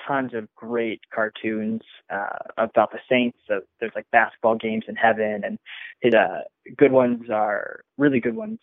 [0.07, 3.37] tons of great cartoons uh, about the Saints.
[3.47, 5.59] So there's like basketball games in heaven, and
[6.01, 6.41] his uh,
[6.75, 8.59] good ones are really good ones.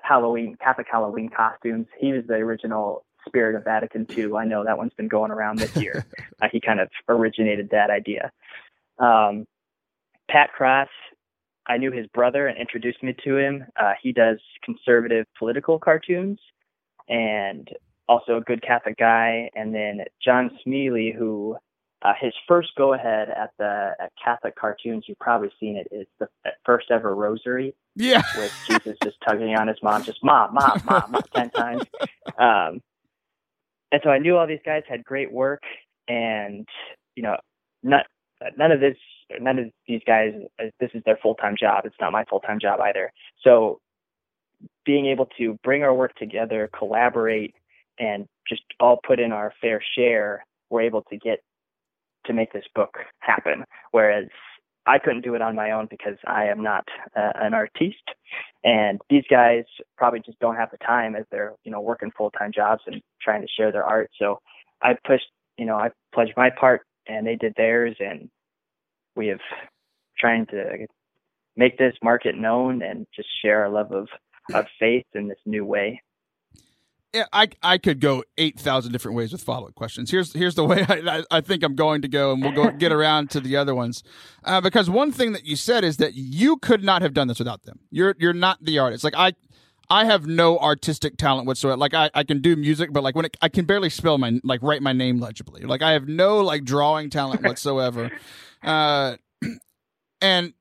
[0.00, 1.86] Halloween Catholic Halloween costumes.
[1.98, 4.34] He was the original Spirit of Vatican II.
[4.34, 6.04] I know that one's been going around this year.
[6.42, 8.30] uh, he kind of originated that idea.
[8.98, 9.46] Um,
[10.30, 10.88] Pat Cross,
[11.66, 13.64] I knew his brother and introduced me to him.
[13.80, 16.38] Uh, he does conservative political cartoons
[17.08, 17.68] and
[18.08, 19.50] also a good Catholic guy.
[19.54, 21.56] And then John Smealey, who
[22.02, 26.06] uh, his first go ahead at the at Catholic cartoons, you've probably seen it, is
[26.18, 26.28] the
[26.64, 27.74] first ever rosary.
[27.94, 28.22] Yeah.
[28.36, 31.82] With Jesus just tugging on his mom, just mom, mom, mom, mom 10 times.
[32.38, 32.80] Um,
[33.92, 35.62] and so I knew all these guys had great work
[36.08, 36.66] and,
[37.14, 37.36] you know,
[37.82, 38.06] not,
[38.56, 38.96] none of this
[39.40, 41.84] none of these guys uh, this is their full-time job.
[41.86, 43.12] It's not my full-time job either.
[43.44, 43.80] So
[44.84, 47.54] being able to bring our work together collaborate
[47.98, 51.40] and just all put in our fair share we're able to get
[52.24, 53.64] to make this book happen.
[53.90, 54.26] Whereas
[54.86, 56.84] I couldn't do it on my own because I am not
[57.16, 58.10] uh, an artiste,
[58.64, 59.64] and these guys
[59.96, 63.00] probably just don't have the time as they're you know working full time jobs and
[63.20, 64.10] trying to share their art.
[64.18, 64.40] So
[64.82, 68.28] I pushed, you know, I pledged my part, and they did theirs, and
[69.14, 69.40] we have
[70.18, 70.86] trying to
[71.56, 74.08] make this market known and just share our love of,
[74.54, 76.00] of faith in this new way.
[77.14, 80.10] Yeah, I I could go eight thousand different ways with follow up questions.
[80.10, 82.90] Here's here's the way I, I think I'm going to go, and we'll go get
[82.90, 84.02] around to the other ones.
[84.44, 87.38] Uh, because one thing that you said is that you could not have done this
[87.38, 87.80] without them.
[87.90, 89.04] You're you're not the artist.
[89.04, 89.34] Like I
[89.90, 91.76] I have no artistic talent whatsoever.
[91.76, 94.40] Like I, I can do music, but like when it, I can barely spell my
[94.42, 95.64] like write my name legibly.
[95.64, 98.10] Like I have no like drawing talent whatsoever.
[98.62, 99.16] uh,
[100.22, 100.54] and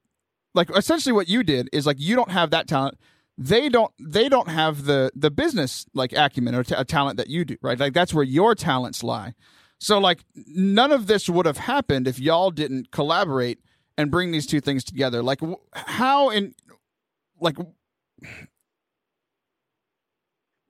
[0.54, 2.98] like essentially what you did is like you don't have that talent
[3.38, 7.30] they don't they don't have the the business like acumen or t- a talent that
[7.30, 7.80] you do right?
[7.80, 9.34] Like that's where your talents lie.
[9.80, 13.60] So like none of this would have happened if y'all didn't collaborate
[13.98, 15.24] and bring these two things together.
[15.24, 15.40] Like
[15.74, 16.54] how in
[17.40, 17.58] like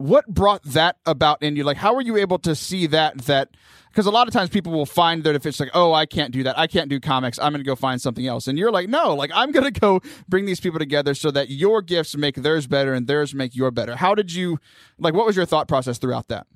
[0.01, 1.63] what brought that about in you?
[1.63, 3.49] Like how were you able to see that that
[3.89, 6.31] because a lot of times people will find that if it's like oh i can't
[6.31, 6.57] do that.
[6.57, 7.39] I can't do comics.
[7.39, 8.47] I'm going to go find something else.
[8.47, 11.49] And you're like no like i'm going to go bring these people together so that
[11.49, 13.95] your gifts make theirs better and theirs make your better.
[13.95, 14.59] How did you
[14.97, 16.47] like what was your thought process throughout that?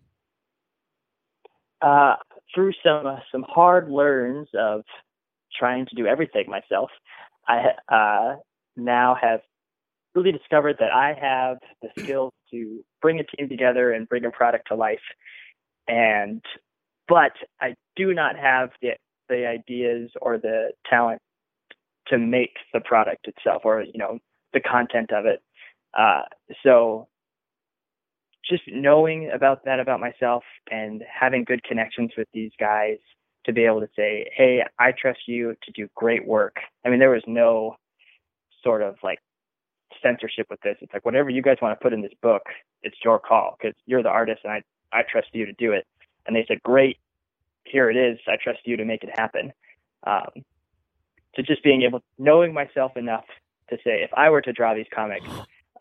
[1.81, 2.15] Uh,
[2.53, 4.81] through some uh, some hard learns of
[5.57, 6.89] trying to do everything myself
[7.47, 8.35] i uh,
[8.75, 9.39] now have
[10.15, 14.31] really discovered that i have the skills to bring a team together and bring a
[14.31, 14.99] product to life
[15.87, 16.41] and
[17.07, 18.91] but I do not have the
[19.29, 21.21] the ideas or the talent
[22.07, 24.19] to make the product itself or you know
[24.53, 25.41] the content of it.
[25.97, 26.23] Uh,
[26.63, 27.07] so
[28.47, 32.97] just knowing about that about myself and having good connections with these guys
[33.45, 36.99] to be able to say, "Hey, I trust you to do great work." I mean,
[36.99, 37.75] there was no
[38.63, 39.19] sort of like
[40.05, 40.77] censorship with this.
[40.81, 42.43] It's like whatever you guys want to put in this book,
[42.83, 45.85] it's your call because you're the artist and I I trust you to do it.
[46.25, 46.97] And they said, great,
[47.65, 48.19] here it is.
[48.27, 49.51] I trust you to make it happen.
[50.05, 50.43] Um,
[51.35, 53.25] to just being able, knowing myself enough
[53.69, 55.27] to say, if I were to draw these comics,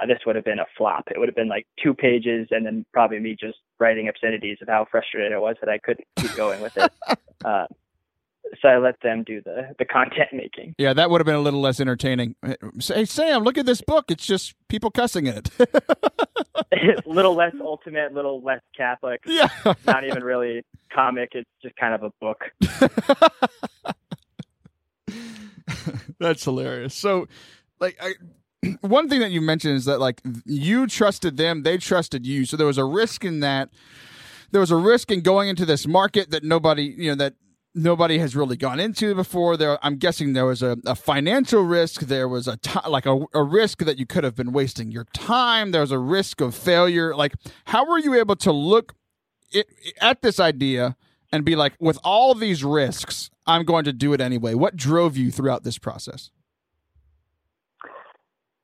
[0.01, 1.05] uh, this would have been a flop.
[1.11, 4.69] It would have been like two pages and then probably me just writing obscenities of
[4.69, 6.93] how frustrated I was that I couldn't keep going with it.
[7.45, 7.67] Uh,
[8.61, 10.75] so I let them do the the content making.
[10.79, 12.37] Yeah, that would have been a little less entertaining.
[12.81, 14.11] Hey Sam, look at this book.
[14.11, 15.51] It's just people cussing in it.
[17.07, 19.23] little less ultimate, little less Catholic.
[19.35, 19.49] Yeah,
[19.87, 21.31] not even really comic.
[21.33, 22.45] It's just kind of a book.
[26.21, 26.95] That's hilarious.
[26.95, 27.27] So,
[27.81, 28.15] like, I,
[28.81, 32.45] one thing that you mentioned is that like you trusted them, they trusted you.
[32.45, 33.71] So there was a risk in that.
[34.53, 37.35] There was a risk in going into this market that nobody, you know, that
[37.75, 39.57] nobody has really gone into before.
[39.57, 42.03] There, I'm guessing there was a, a financial risk.
[42.03, 45.05] There was a t- like a, a risk that you could have been wasting your
[45.13, 45.73] time.
[45.73, 47.15] There was a risk of failure.
[47.15, 47.35] Like,
[47.67, 48.95] how were you able to look
[49.51, 49.67] it,
[50.01, 50.97] at this idea
[51.33, 54.55] and be like, with all these risks, I'm going to do it anyway?
[54.55, 56.31] What drove you throughout this process?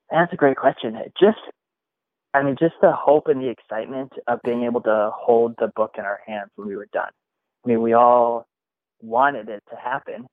[0.09, 0.97] That's a great question.
[1.19, 1.37] Just,
[2.33, 5.95] I mean, just the hope and the excitement of being able to hold the book
[5.97, 7.11] in our hands when we were done.
[7.63, 8.47] I mean, we all
[9.01, 10.27] wanted it to happen.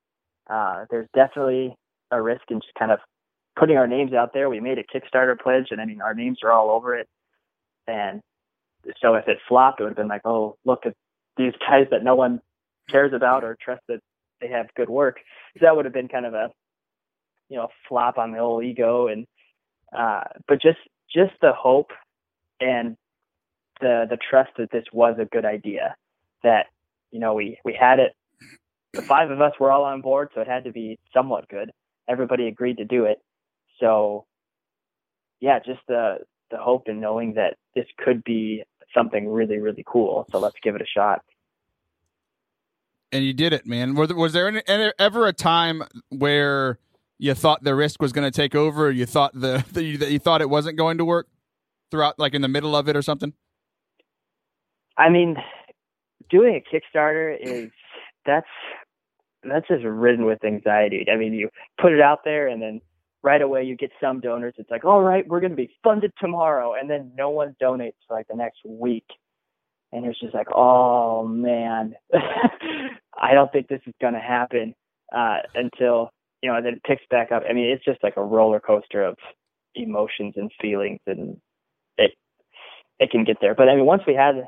[0.49, 1.75] Uh, there's definitely
[2.11, 2.99] a risk in just kind of
[3.57, 4.49] putting our names out there.
[4.49, 7.07] We made a Kickstarter pledge, and I mean, our names are all over it.
[7.87, 8.21] And
[9.01, 10.93] so if it flopped, it would have been like, oh, look at
[11.37, 12.39] these guys that no one
[12.89, 13.99] cares about or trusts that
[14.41, 15.17] they have good work.
[15.55, 16.49] So that would have been kind of a
[17.49, 19.25] you know flop on the old ego and
[19.95, 20.77] uh, but just
[21.13, 21.91] just the hope
[22.61, 22.95] and
[23.81, 25.95] the the trust that this was a good idea
[26.43, 26.67] that
[27.11, 28.13] you know we we had it
[28.93, 31.71] the five of us were all on board so it had to be somewhat good.
[32.07, 33.21] Everybody agreed to do it.
[33.79, 34.25] So
[35.39, 36.19] yeah just the
[36.51, 40.25] the hope and knowing that this could be something really really cool.
[40.31, 41.21] So let's give it a shot.
[43.11, 43.95] And you did it man.
[43.95, 46.79] Was, was there any, ever a time where
[47.17, 49.97] you thought the risk was going to take over or you thought the, the you,
[49.97, 51.27] that you thought it wasn't going to work
[51.91, 53.33] throughout like in the middle of it or something?
[54.97, 55.37] I mean
[56.29, 57.71] doing a kickstarter is
[58.25, 58.47] that's
[59.43, 61.49] that's just ridden with anxiety i mean you
[61.81, 62.81] put it out there and then
[63.21, 64.53] right away you get some donors.
[64.57, 67.95] It's like all right we're going to be funded tomorrow and then no one donates
[68.07, 69.05] for like the next week.
[69.91, 71.95] And it's just like oh man.
[73.21, 74.73] I don't think this is going to happen
[75.15, 77.43] uh until you know and then it picks back up.
[77.49, 79.17] I mean it's just like a roller coaster of
[79.75, 81.37] emotions and feelings and
[81.97, 82.11] it
[82.99, 83.55] it can get there.
[83.55, 84.47] But i mean once we had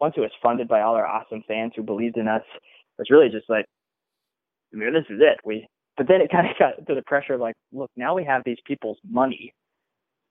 [0.00, 2.62] once it was funded by all our awesome fans who believed in us it
[2.98, 3.66] was really just like
[4.72, 7.34] I mean, this is it we but then it kind of got to the pressure
[7.34, 9.52] of like, look, now we have these people's money.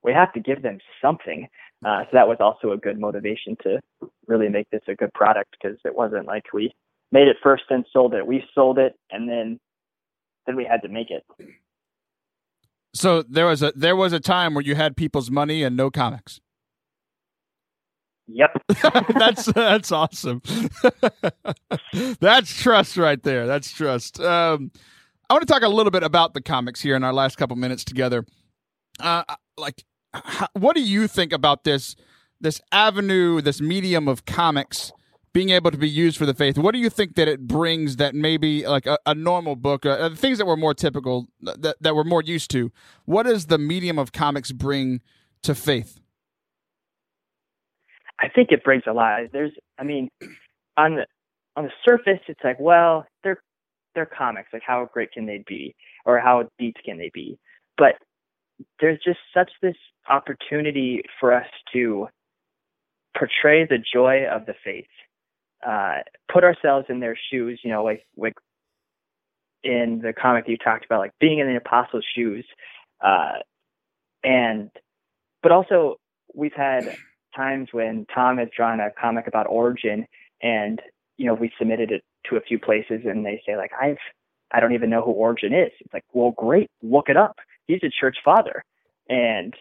[0.04, 1.48] We have to give them something.
[1.86, 3.80] Uh, so that was also a good motivation to
[4.28, 6.72] really make this a good product because it wasn't like we
[7.12, 8.26] made it first and sold it.
[8.26, 9.60] We sold it and then
[10.46, 11.24] then we had to make it.
[12.94, 15.92] So there was a there was a time where you had people's money and no
[15.92, 16.40] comics.
[18.28, 18.62] Yep.
[19.18, 20.42] that's that's awesome.
[22.20, 23.48] that's trust right there.
[23.48, 24.20] That's trust.
[24.20, 24.72] Um,
[25.30, 27.56] I want to talk a little bit about the comics here in our last couple
[27.56, 28.26] minutes together.
[29.00, 29.24] Uh,
[29.58, 31.96] like, how, what do you think about this
[32.40, 34.92] this avenue, this medium of comics
[35.34, 36.58] being able to be used for the faith?
[36.58, 40.10] What do you think that it brings that maybe like a, a normal book, uh,
[40.16, 42.72] things that were more typical, that that we're more used to?
[43.06, 45.02] What does the medium of comics bring
[45.44, 46.00] to faith?
[48.20, 49.20] I think it brings a lot.
[49.32, 50.10] There's, I mean,
[50.76, 51.06] on the
[51.56, 53.42] on the surface, it's like, well, they're
[53.96, 54.50] they're comics.
[54.54, 55.76] Like, how great can they be,
[56.06, 57.38] or how deep can they be?
[57.78, 57.96] But
[58.80, 59.76] there's just such this
[60.10, 62.08] opportunity for us to
[63.18, 64.86] portray the joy of the faith,
[65.68, 65.98] uh,
[66.32, 67.60] put ourselves in their shoes.
[67.64, 68.34] You know, like like
[69.64, 72.46] in the comic that you talked about, like being in the apostles' shoes,
[73.04, 73.40] uh,
[74.24, 74.72] and
[75.44, 75.98] but also
[76.34, 76.96] we've had
[77.38, 80.08] times when Tom has drawn a comic about Origen
[80.42, 80.82] and
[81.18, 83.98] you know we submitted it to a few places and they say like I've
[84.52, 85.72] I don't even know who Origen is.
[85.80, 87.38] It's like, well, great, look it up.
[87.68, 88.64] He's a church father,
[89.10, 89.54] and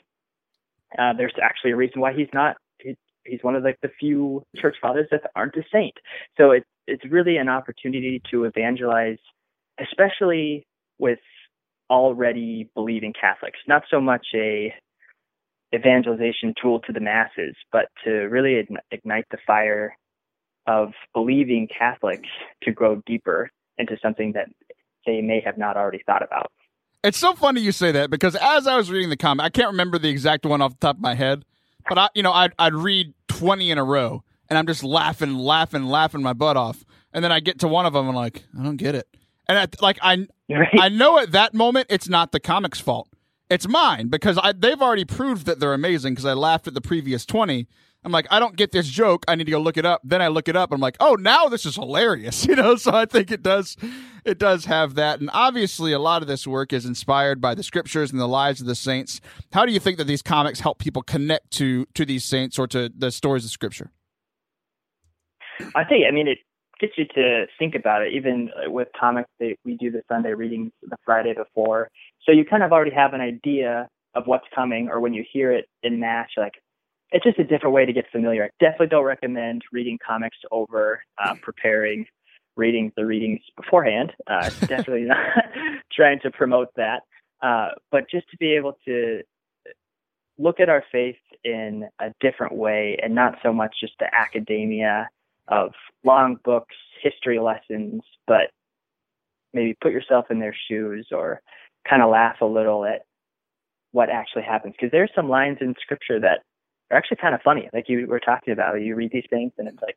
[0.99, 2.57] uh, there's actually a reason why he's not.
[2.79, 5.95] He, he's one of like the few church fathers that aren't a saint.
[6.37, 9.19] So it's it's really an opportunity to evangelize,
[9.81, 10.67] especially
[10.99, 11.19] with
[11.91, 13.59] already believing Catholics.
[13.67, 14.73] Not so much a
[15.74, 19.96] evangelization tool to the masses, but to really ignite the fire
[20.66, 22.29] of believing Catholics
[22.62, 24.48] to grow deeper into something that
[25.05, 26.50] they may have not already thought about.
[27.05, 29.70] It's so funny you say that because as I was reading the comic, I can't
[29.70, 31.44] remember the exact one off the top of my head,
[31.88, 35.35] but I, you know, I'd, I'd read 20 in a row and I'm just laughing,
[35.35, 36.85] laughing, laughing my butt off.
[37.12, 39.07] And then I get to one of them and I'm like, I don't get it.
[39.48, 40.68] And I, like, I, right.
[40.81, 43.09] I know at that moment, it's not the comic's fault
[43.48, 46.80] it's mine because I, they've already proved that they're amazing because I laughed at the
[46.80, 47.66] previous 20.
[48.04, 49.24] I'm like, I don't get this joke.
[49.26, 50.00] I need to go look it up.
[50.04, 50.70] Then I look it up.
[50.72, 52.46] I'm like, oh, now this is hilarious.
[52.46, 53.76] You know, so I think it does,
[54.24, 55.18] it does have that.
[55.18, 58.61] And obviously, a lot of this work is inspired by the scriptures and the lives
[58.61, 59.20] of the saints.
[59.52, 62.68] How do you think that these comics help people connect to to these saints or
[62.68, 63.90] to the stories of scripture?
[65.74, 66.38] I think, I mean, it
[66.80, 68.12] gets you to think about it.
[68.12, 71.90] Even with comics, we do the Sunday readings the Friday before,
[72.27, 75.53] so you kind of already have an idea of what's coming, or when you hear
[75.53, 76.55] it in match, like
[77.12, 78.45] it's just a different way to get familiar.
[78.45, 82.07] I definitely don't recommend reading comics over uh, preparing
[82.57, 84.12] reading the readings beforehand.
[84.27, 85.18] Uh, definitely not
[85.93, 87.03] trying to promote that,
[87.43, 89.22] uh, but just to be able to
[90.39, 95.09] look at our faith in a different way and not so much just the academia
[95.49, 95.72] of
[96.05, 98.51] long books, history lessons, but
[99.53, 101.41] maybe put yourself in their shoes or
[101.89, 103.03] kind of laugh a little at
[103.93, 106.41] what actually happens because there's some lines in scripture that
[106.91, 107.68] are actually kind of funny.
[107.72, 109.97] Like you were talking about, you read these things and it's like,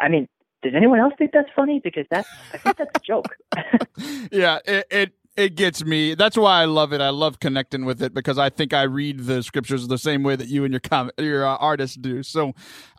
[0.00, 0.28] I mean,
[0.62, 1.80] does anyone else think that's funny?
[1.82, 3.36] Because that's, I think that's a joke.
[4.32, 6.14] yeah, it, it it gets me.
[6.14, 7.00] That's why I love it.
[7.00, 10.36] I love connecting with it because I think I read the scriptures the same way
[10.36, 12.22] that you and your com- your uh, artists do.
[12.22, 12.52] So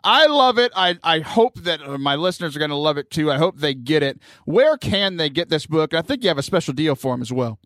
[0.04, 0.70] I love it.
[0.76, 3.32] I I hope that uh, my listeners are going to love it too.
[3.32, 4.20] I hope they get it.
[4.44, 5.94] Where can they get this book?
[5.94, 7.58] I think you have a special deal for them as well.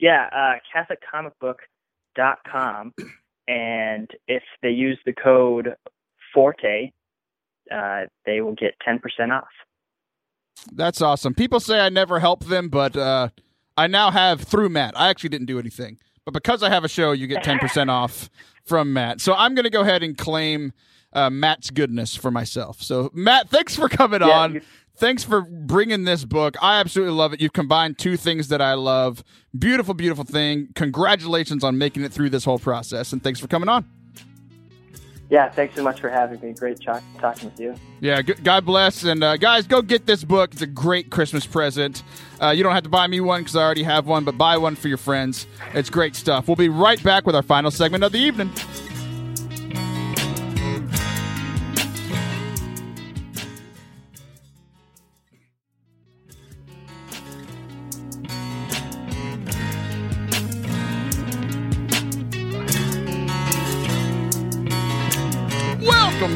[0.00, 2.94] Yeah, uh, CatholicComicBook.com,
[3.46, 5.76] and if they use the code
[6.34, 6.90] Forte,
[7.72, 9.46] uh, they will get ten percent off.
[10.72, 11.34] That's awesome.
[11.34, 13.28] People say I never help them, but uh,
[13.76, 14.98] I now have through Matt.
[14.98, 17.90] I actually didn't do anything, but because I have a show, you get ten percent
[17.90, 18.30] off
[18.64, 19.20] from Matt.
[19.20, 20.72] So I'm going to go ahead and claim
[21.12, 22.82] uh, Matt's goodness for myself.
[22.82, 24.54] So Matt, thanks for coming Yeah, on.
[24.54, 24.60] you-
[24.96, 26.54] Thanks for bringing this book.
[26.62, 27.40] I absolutely love it.
[27.40, 29.24] You've combined two things that I love.
[29.58, 30.68] Beautiful, beautiful thing.
[30.76, 33.84] Congratulations on making it through this whole process, and thanks for coming on.
[35.30, 36.52] Yeah, thanks so much for having me.
[36.52, 36.86] Great ch-
[37.18, 37.74] talking with you.
[38.00, 39.04] Yeah, God bless.
[39.04, 40.52] And uh, guys, go get this book.
[40.52, 42.02] It's a great Christmas present.
[42.40, 44.58] Uh, you don't have to buy me one because I already have one, but buy
[44.58, 45.46] one for your friends.
[45.72, 46.46] It's great stuff.
[46.46, 48.50] We'll be right back with our final segment of the evening.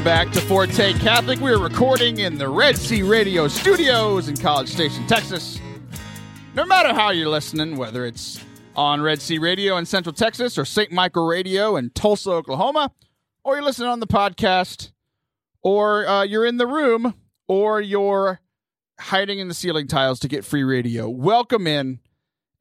[0.09, 1.39] Back to Forte Catholic.
[1.39, 5.61] We're recording in the Red C Radio studios in College Station, Texas.
[6.55, 8.43] No matter how you're listening, whether it's
[8.75, 10.91] on Red C Radio in Central Texas or St.
[10.91, 12.91] Michael Radio in Tulsa, Oklahoma,
[13.45, 14.93] or you're listening on the podcast,
[15.63, 17.13] or uh, you're in the room,
[17.47, 18.41] or you're
[18.99, 22.01] hiding in the ceiling tiles to get free radio, welcome in.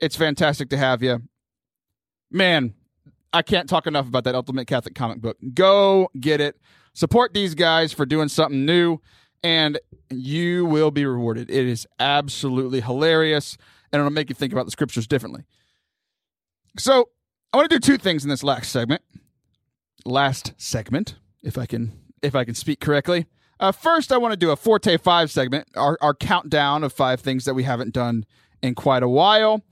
[0.01, 1.21] It's fantastic to have you.
[2.29, 2.73] Man,
[3.31, 5.37] I can't talk enough about that Ultimate Catholic comic book.
[5.53, 6.59] Go get it.
[6.97, 8.97] Support these guys for doing something new,
[9.43, 9.77] and
[10.09, 11.47] you will be rewarded.
[11.47, 13.55] It is absolutely hilarious,
[13.91, 15.43] and it'll make you think about the scriptures differently.
[16.79, 17.09] So,
[17.53, 19.03] I want to do two things in this last segment.
[20.05, 21.91] Last segment, if I can,
[22.23, 23.27] if I can speak correctly.
[23.59, 27.19] Uh, first, I want to do a Forte Five segment, our, our countdown of five
[27.19, 28.25] things that we haven't done
[28.63, 29.63] in quite a while.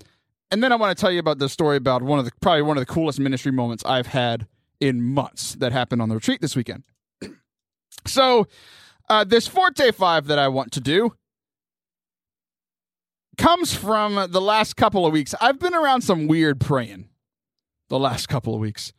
[0.52, 2.62] And then I want to tell you about the story about one of the probably
[2.62, 4.46] one of the coolest ministry moments I've had
[4.80, 6.84] in months that happened on the retreat this weekend.
[8.06, 8.48] So,
[9.10, 11.14] uh, this Forte 5 that I want to do
[13.38, 15.36] comes from the last couple of weeks.
[15.42, 17.10] I've been around some weird praying
[17.90, 18.94] the last couple of weeks.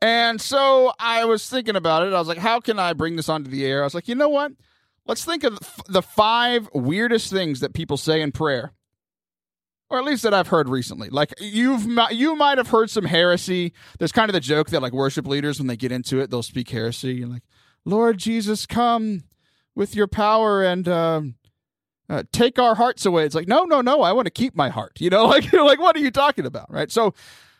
[0.00, 2.12] And so I was thinking about it.
[2.12, 3.82] I was like, how can I bring this onto the air?
[3.82, 4.52] I was like, you know what?
[5.06, 8.72] Let's think of the five weirdest things that people say in prayer
[9.90, 11.08] or at least that I've heard recently.
[11.08, 13.72] Like you've you might have heard some heresy.
[13.98, 16.42] There's kind of the joke that like worship leaders when they get into it, they'll
[16.42, 17.42] speak heresy and like,
[17.84, 19.24] "Lord Jesus, come
[19.74, 21.34] with your power and um,
[22.08, 24.02] uh, take our hearts away." It's like, no, no, no.
[24.02, 25.00] I want to keep my heart.
[25.00, 26.90] You know, like like what are you talking about, right?
[26.90, 27.14] So,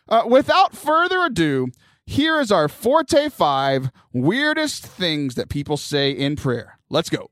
[0.09, 1.67] uh, without further ado,
[2.05, 6.77] here is our Forte Five weirdest things that people say in prayer.
[6.89, 7.31] Let's go.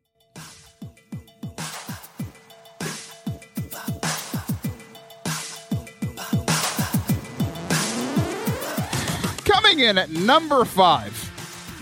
[9.46, 11.23] Coming in at number five.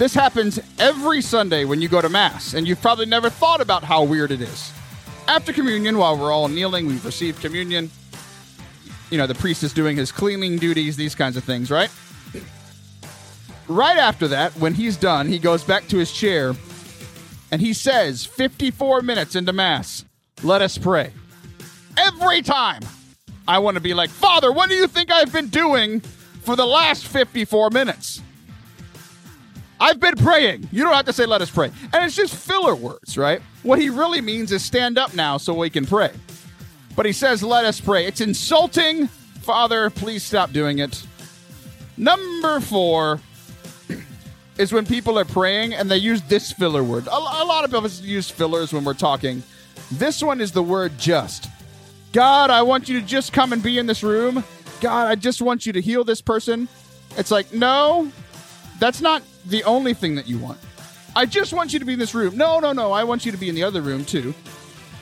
[0.02, 3.84] This happens every Sunday when you go to Mass, and you've probably never thought about
[3.84, 4.72] how weird it is.
[5.28, 7.92] After communion, while we're all kneeling, we've received communion.
[9.12, 11.92] You know, the priest is doing his cleaning duties, these kinds of things, right?
[13.68, 16.56] Right after that, when he's done, he goes back to his chair
[17.52, 20.04] and he says, 54 minutes into Mass,
[20.42, 21.14] let us pray.
[21.96, 22.82] Every time
[23.48, 26.66] I want to be like, Father, what do you think I've been doing for the
[26.66, 28.24] last 54 minutes?
[29.82, 30.70] I've been praying.
[30.72, 31.72] You don't have to say, let us pray.
[31.92, 33.42] And it's just filler words, right?
[33.64, 36.12] What he really means is stand up now so we can pray.
[36.96, 38.06] But he says, let us pray.
[38.06, 39.08] It's insulting.
[39.08, 41.04] Father, please stop doing it.
[41.98, 43.22] Number four
[44.60, 47.08] is when people are praying and they use this filler word.
[47.08, 49.42] A, a lot of us use fillers when we're talking.
[49.92, 51.50] This one is the word just.
[52.12, 54.44] God, I want you to just come and be in this room.
[54.80, 56.68] God, I just want you to heal this person.
[57.18, 58.12] It's like, no,
[58.82, 60.58] that's not the only thing that you want.
[61.16, 62.36] I just want you to be in this room.
[62.36, 62.92] No, no, no.
[62.92, 64.34] I want you to be in the other room too.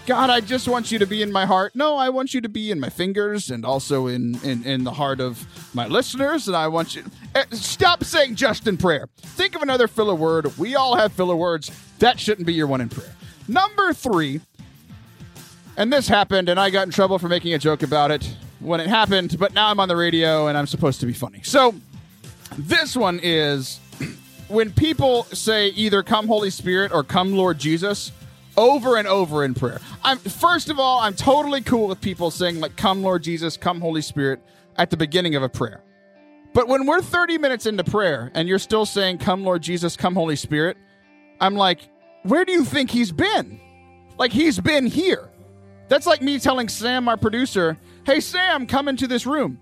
[0.05, 1.75] God, I just want you to be in my heart.
[1.77, 4.91] No, I want you to be in my fingers and also in in, in the
[4.91, 6.47] heart of my listeners.
[6.49, 7.05] And I want you.
[7.36, 9.07] Eh, Stop saying just in prayer.
[9.17, 10.57] Think of another filler word.
[10.57, 11.71] We all have filler words.
[11.99, 13.15] That shouldn't be your one in prayer.
[13.47, 14.41] Number three,
[15.77, 18.82] and this happened, and I got in trouble for making a joke about it when
[18.82, 21.41] it happened, but now I'm on the radio and I'm supposed to be funny.
[21.43, 21.75] So
[22.58, 23.80] this one is
[24.47, 28.12] when people say either come Holy Spirit or come Lord Jesus
[28.58, 29.80] over and over in prayer.
[30.04, 33.80] I'm first of all, I'm totally cool with people saying like come Lord Jesus, come
[33.80, 34.41] Holy Spirit
[34.76, 35.84] at the beginning of a prayer.
[36.54, 40.16] But when we're 30 minutes into prayer and you're still saying come Lord Jesus, come
[40.16, 40.78] Holy Spirit,
[41.39, 41.88] I'm like,
[42.24, 43.60] where do you think he's been?
[44.18, 45.30] Like he's been here.
[45.88, 49.60] That's like me telling Sam, our producer, hey, Sam, come into this room.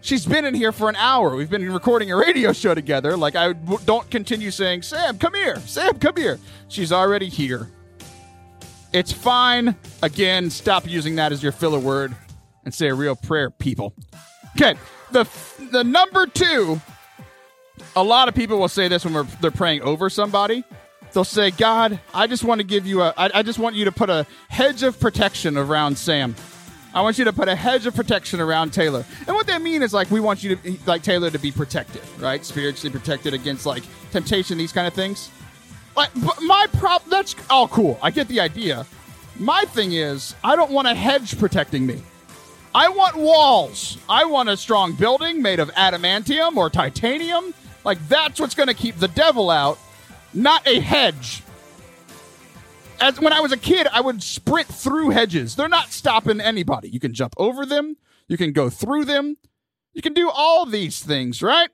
[0.00, 1.34] She's been in here for an hour.
[1.34, 3.16] We've been recording a radio show together.
[3.16, 5.58] Like, I w- don't continue saying, Sam, come here.
[5.60, 6.38] Sam, come here.
[6.68, 7.68] She's already here.
[8.92, 9.76] It's fine.
[10.02, 12.14] Again, stop using that as your filler word
[12.64, 13.92] and say a real prayer, people.
[14.56, 14.74] Okay,
[15.10, 15.28] the
[15.72, 16.80] the number two.
[17.96, 20.64] A lot of people will say this when they're praying over somebody.
[21.12, 23.12] They'll say, "God, I just want to give you a.
[23.16, 26.34] I, I just want you to put a hedge of protection around Sam.
[26.94, 29.04] I want you to put a hedge of protection around Taylor.
[29.26, 32.02] And what they mean is like we want you to like Taylor to be protected,
[32.18, 32.44] right?
[32.44, 35.30] Spiritually protected against like temptation, these kind of things.
[35.96, 37.04] Like, my prop.
[37.06, 37.98] That's all cool.
[38.00, 38.86] I get the idea.
[39.36, 42.02] My thing is, I don't want a hedge protecting me.
[42.74, 43.98] I want walls.
[44.08, 47.52] I want a strong building made of adamantium or titanium.
[47.84, 49.78] Like that's what's going to keep the devil out,
[50.34, 51.42] not a hedge.
[53.00, 55.56] As when I was a kid, I would sprint through hedges.
[55.56, 56.88] They're not stopping anybody.
[56.88, 57.96] You can jump over them,
[58.26, 59.36] you can go through them.
[59.94, 61.70] You can do all these things, right?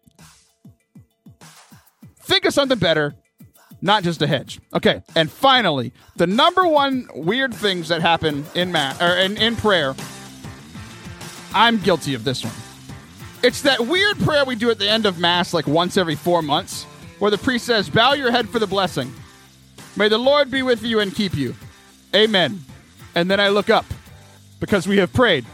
[2.21, 3.15] Think of something better,
[3.83, 4.61] not just a hedge.
[4.73, 9.57] Okay, and finally, the number one weird things that happen in math or in, in
[9.57, 9.95] prayer.
[11.53, 12.55] I'm guilty of this one.
[13.43, 16.41] It's that weird prayer we do at the end of Mass, like once every four
[16.41, 16.85] months,
[17.19, 19.13] where the priest says, Bow your head for the blessing.
[19.97, 21.55] May the Lord be with you and keep you.
[22.15, 22.65] Amen.
[23.15, 23.87] And then I look up
[24.61, 25.45] because we have prayed.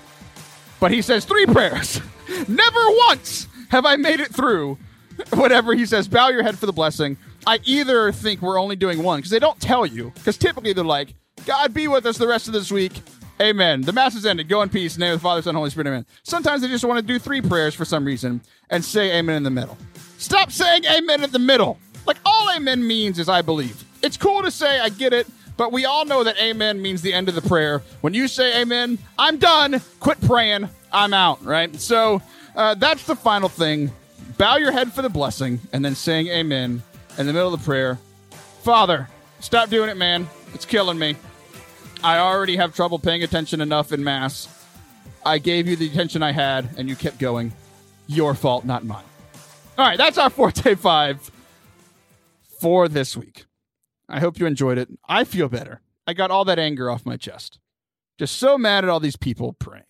[0.79, 2.01] But he says three prayers.
[2.49, 4.79] Never once have I made it through
[5.35, 7.17] whatever he says, bow your head for the blessing.
[7.47, 10.13] I either think we're only doing one because they don't tell you.
[10.15, 11.15] Because typically they're like,
[11.47, 12.93] God be with us the rest of this week.
[13.41, 13.81] Amen.
[13.81, 14.49] The mass is ended.
[14.49, 14.95] Go in peace.
[14.95, 15.87] In the name of the Father, Son, Holy Spirit.
[15.87, 16.07] Amen.
[16.23, 19.43] Sometimes they just want to do three prayers for some reason and say amen in
[19.43, 19.79] the middle.
[20.19, 21.79] Stop saying amen in the middle.
[22.07, 23.83] Like all amen means is I believe.
[24.03, 25.27] It's cool to say I get it,
[25.57, 27.83] but we all know that amen means the end of the prayer.
[28.01, 29.81] When you say amen, I'm done.
[30.01, 30.69] Quit praying.
[30.93, 31.75] I'm out, right?
[31.81, 32.23] So
[32.57, 33.93] uh, that's the final thing.
[34.39, 36.83] Bow your head for the blessing and then saying amen
[37.19, 37.99] in the middle of the prayer.
[38.63, 39.09] Father,
[39.41, 40.29] stop doing it, man.
[40.55, 41.17] It's killing me.
[42.03, 44.49] I already have trouble paying attention enough in Mass.
[45.25, 47.53] I gave you the attention I had, and you kept going.
[48.07, 49.05] Your fault, not mine.
[49.77, 51.31] All right, that's our Forte 5
[52.59, 53.45] for this week.
[54.11, 54.89] I hope you enjoyed it.
[55.09, 55.81] I feel better.
[56.07, 57.59] I got all that anger off my chest.
[58.19, 59.85] Just so mad at all these people praying.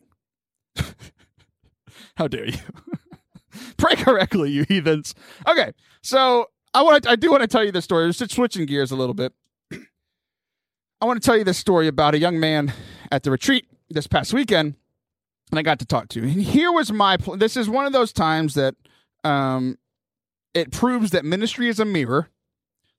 [2.16, 2.58] How dare you?
[3.76, 5.14] Pray correctly, you heathens.
[5.48, 8.10] Okay, so I want I do want to tell you this story.
[8.12, 9.32] Just switching gears a little bit.
[11.00, 12.72] I want to tell you this story about a young man
[13.10, 14.76] at the retreat this past weekend,
[15.50, 16.22] and I got to talk to.
[16.22, 17.16] And here was my.
[17.16, 18.76] Pl- this is one of those times that
[19.24, 19.78] um,
[20.54, 22.28] it proves that ministry is a mirror.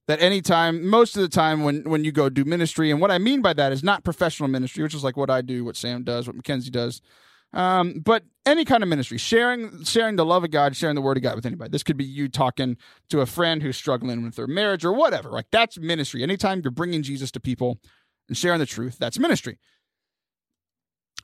[0.08, 3.18] That anytime, most of the time, when when you go do ministry, and what I
[3.18, 6.04] mean by that is not professional ministry, which is like what I do, what Sam
[6.04, 7.02] does, what Mackenzie does,
[7.54, 11.18] um, but any kind of ministry, sharing sharing the love of God, sharing the word
[11.18, 11.70] of God with anybody.
[11.70, 12.78] This could be you talking
[13.10, 15.30] to a friend who's struggling with their marriage or whatever.
[15.30, 16.24] Like that's ministry.
[16.24, 17.80] Anytime you're bringing Jesus to people
[18.28, 19.60] and sharing the truth, that's ministry.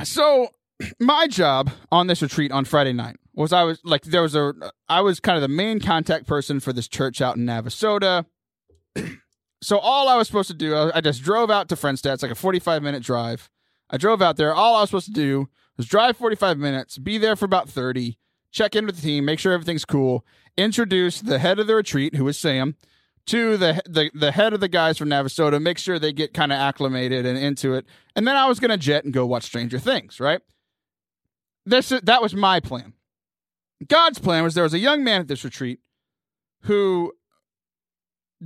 [0.04, 0.50] So
[1.00, 4.54] my job on this retreat on Friday night was I was like there was a
[4.90, 8.26] I was kind of the main contact person for this church out in Navasota.
[9.62, 12.14] So all I was supposed to do, I just drove out to Friendstead.
[12.14, 13.50] It's like a 45 minute drive.
[13.90, 14.54] I drove out there.
[14.54, 18.18] All I was supposed to do was drive 45 minutes, be there for about 30,
[18.52, 20.26] check in with the team, make sure everything's cool,
[20.58, 22.76] introduce the head of the retreat, who is Sam,
[23.28, 26.52] to the the, the head of the guys from Navasota, make sure they get kind
[26.52, 27.86] of acclimated and into it.
[28.16, 30.42] And then I was going to jet and go watch Stranger Things, right?
[31.66, 32.94] This that was my plan.
[33.88, 35.80] God's plan was there was a young man at this retreat
[36.62, 37.14] who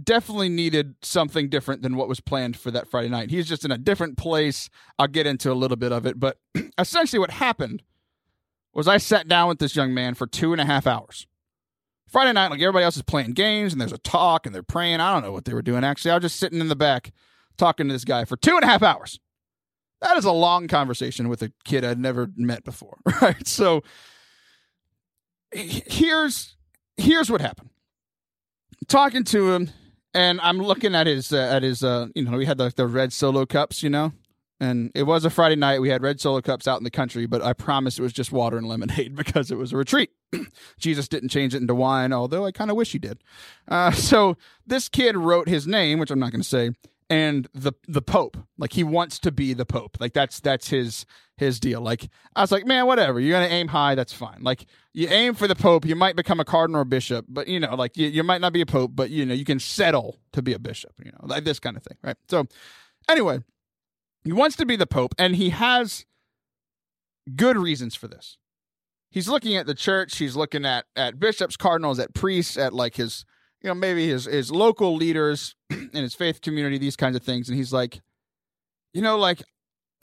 [0.02, 3.30] definitely needed something different than what was planned for that Friday night.
[3.30, 4.70] He's just in a different place.
[4.98, 6.38] I'll get into a little bit of it, but
[6.78, 7.84] essentially what happened
[8.74, 11.28] was I sat down with this young man for two and a half hours.
[12.08, 15.00] Friday night, like everybody else is playing games and there's a talk and they're praying.
[15.00, 15.84] I don't know what they were doing.
[15.84, 17.12] Actually, I was just sitting in the back
[17.58, 19.20] talking to this guy for two and a half hours.
[20.02, 23.48] That is a long conversation with a kid I'd never met before, right?
[23.48, 23.84] So
[25.52, 26.56] here's
[26.98, 27.70] here's what happened.
[28.88, 29.70] Talking to him,
[30.14, 32.88] and I'm looking at his uh, at his uh, you know we had the the
[32.88, 34.14] red solo cups, you know,
[34.60, 35.82] and it was a Friday night.
[35.82, 38.32] We had red solo cups out in the country, but I promise it was just
[38.32, 40.12] water and lemonade because it was a retreat.
[40.80, 43.24] Jesus didn't change it into wine, although I kind of wish he did.
[43.68, 46.72] Uh, so this kid wrote his name, which I'm not going to say,
[47.12, 48.38] and the the Pope.
[48.58, 49.98] Like he wants to be the Pope.
[50.00, 51.06] Like that's that's his
[51.36, 51.82] his deal.
[51.82, 53.20] Like I was like, man, whatever.
[53.20, 54.42] You're gonna aim high, that's fine.
[54.42, 57.60] Like you aim for the Pope, you might become a cardinal or bishop, but you
[57.60, 60.20] know, like you, you might not be a Pope, but you know, you can settle
[60.32, 60.94] to be a bishop.
[61.04, 62.18] You know, like this kind of thing, right?
[62.30, 62.48] So
[63.10, 63.40] anyway,
[64.24, 66.06] he wants to be the Pope, and he has
[67.36, 68.38] good reasons for this.
[69.10, 72.96] he's looking at the church, he's looking at at bishops, cardinals, at priests, at like
[72.96, 73.26] his
[73.62, 77.50] you know maybe his his local leaders in his faith community, these kinds of things,
[77.50, 78.02] and he's like,
[78.94, 79.44] you know, like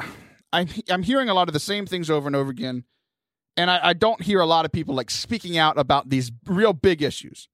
[0.53, 2.85] I'm I'm hearing a lot of the same things over and over again,
[3.57, 6.73] and I, I don't hear a lot of people like speaking out about these real
[6.73, 7.49] big issues.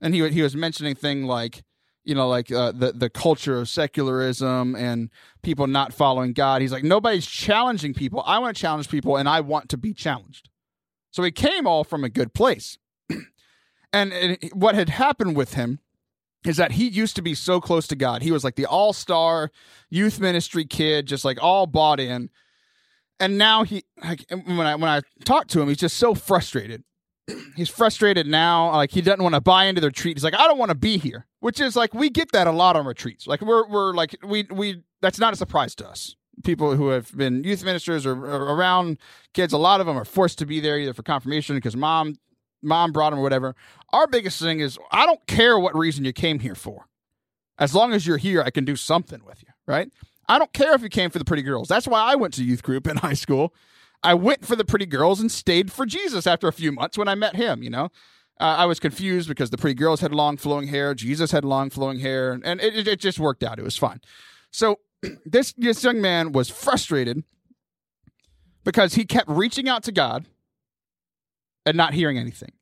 [0.00, 1.62] And he he was mentioning thing like
[2.04, 5.10] you know like uh, the the culture of secularism and
[5.42, 6.62] people not following God.
[6.62, 8.22] He's like nobody's challenging people.
[8.26, 10.48] I want to challenge people, and I want to be challenged.
[11.10, 12.78] So he came all from a good place.
[13.92, 15.80] And it, what had happened with him
[16.44, 18.22] is that he used to be so close to God.
[18.22, 19.50] He was like the all star
[19.88, 22.30] youth ministry kid, just like all bought in.
[23.18, 26.84] And now he, like, when I when I talk to him, he's just so frustrated.
[27.56, 28.70] he's frustrated now.
[28.72, 30.16] Like he doesn't want to buy into the retreat.
[30.16, 31.26] He's like, I don't want to be here.
[31.40, 33.26] Which is like we get that a lot on retreats.
[33.26, 36.16] Like we're we're like we we that's not a surprise to us.
[36.44, 38.98] People who have been youth ministers or, or around
[39.34, 42.16] kids, a lot of them are forced to be there either for confirmation because mom
[42.62, 43.54] mom brought them or whatever.
[43.92, 46.86] Our biggest thing is I don't care what reason you came here for.
[47.58, 49.90] As long as you're here, I can do something with you, right?
[50.28, 51.68] I don't care if you came for the pretty girls.
[51.68, 53.54] That's why I went to youth group in high school.
[54.02, 57.08] I went for the pretty girls and stayed for Jesus after a few months when
[57.08, 57.90] I met him, you know?
[58.40, 61.68] Uh, I was confused because the pretty girls had long flowing hair, Jesus had long
[61.68, 63.58] flowing hair, and it, it just worked out.
[63.58, 64.00] It was fine.
[64.50, 64.80] So
[65.26, 67.22] this, this young man was frustrated
[68.64, 70.26] because he kept reaching out to God
[71.66, 72.52] and not hearing anything.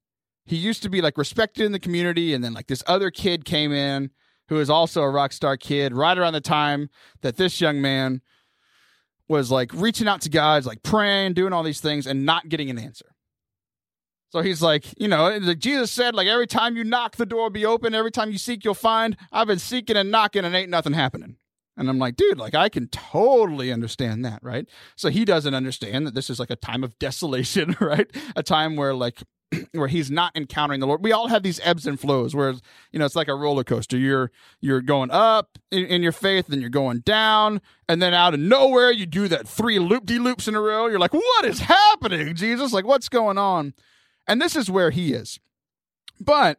[0.48, 3.44] He used to be like respected in the community, and then like this other kid
[3.44, 4.10] came in
[4.48, 6.88] who is also a rock star kid right around the time
[7.20, 8.22] that this young man
[9.28, 12.70] was like reaching out to God, like praying, doing all these things, and not getting
[12.70, 13.14] an answer.
[14.30, 17.44] So he's like, you know, like Jesus said, like every time you knock, the door
[17.44, 17.94] will be open.
[17.94, 19.16] Every time you seek, you'll find.
[19.32, 21.36] I've been seeking and knocking, and ain't nothing happening.
[21.76, 24.66] And I'm like, dude, like I can totally understand that, right?
[24.96, 28.10] So he doesn't understand that this is like a time of desolation, right?
[28.34, 29.22] A time where like
[29.72, 31.02] where he's not encountering the Lord.
[31.02, 32.54] We all have these ebbs and flows where
[32.92, 33.96] you know it's like a roller coaster.
[33.96, 34.30] You're
[34.60, 38.40] you're going up in, in your faith, then you're going down, and then out of
[38.40, 40.86] nowhere you do that three loop de loops in a row.
[40.86, 42.72] You're like, what is happening, Jesus?
[42.72, 43.74] Like, what's going on?
[44.26, 45.40] And this is where he is.
[46.20, 46.58] But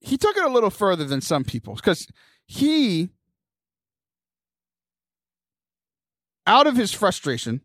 [0.00, 2.06] he took it a little further than some people because
[2.46, 3.10] he
[6.46, 7.60] out of his frustration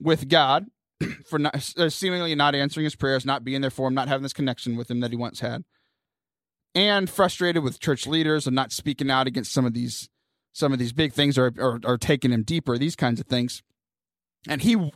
[0.00, 0.66] with God
[1.26, 4.22] for not, uh, seemingly not answering his prayers, not being there for him, not having
[4.22, 5.64] this connection with him that he once had,
[6.74, 10.08] and frustrated with church leaders and not speaking out against some of these
[10.54, 13.62] some of these big things or are, are taking him deeper, these kinds of things.
[14.48, 14.90] And he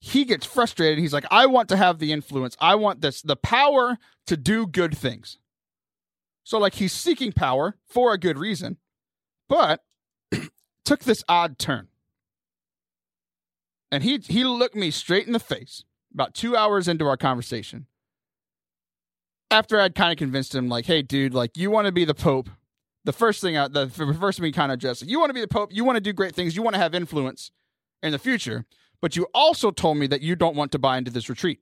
[0.00, 0.98] he gets frustrated.
[0.98, 2.56] He's like, I want to have the influence.
[2.60, 5.38] I want this the power to do good things.
[6.42, 8.78] So like he's seeking power for a good reason,
[9.48, 9.80] but
[10.84, 11.88] took this odd turn.
[13.94, 17.86] And he he looked me straight in the face about two hours into our conversation.
[19.52, 22.12] After I'd kind of convinced him, like, hey, dude, like, you want to be the
[22.12, 22.50] Pope.
[23.04, 25.34] The first thing, uh, I, the first thing we kind of addressed, you want to
[25.34, 27.52] be the Pope, you want to do great things, you want to have influence
[28.02, 28.64] in the future,
[29.00, 31.60] but you also told me that you don't want to buy into this retreat.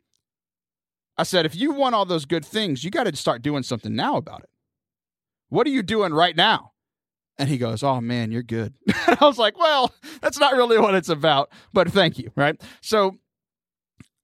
[1.18, 3.95] I said, if you want all those good things, you got to start doing something
[3.95, 4.49] now about it.
[5.51, 6.72] What are you doing right now?
[7.39, 8.74] And he goes, Oh man, you're good.
[9.07, 12.30] I was like, Well, that's not really what it's about, but thank you.
[12.37, 12.61] Right.
[12.80, 13.18] So,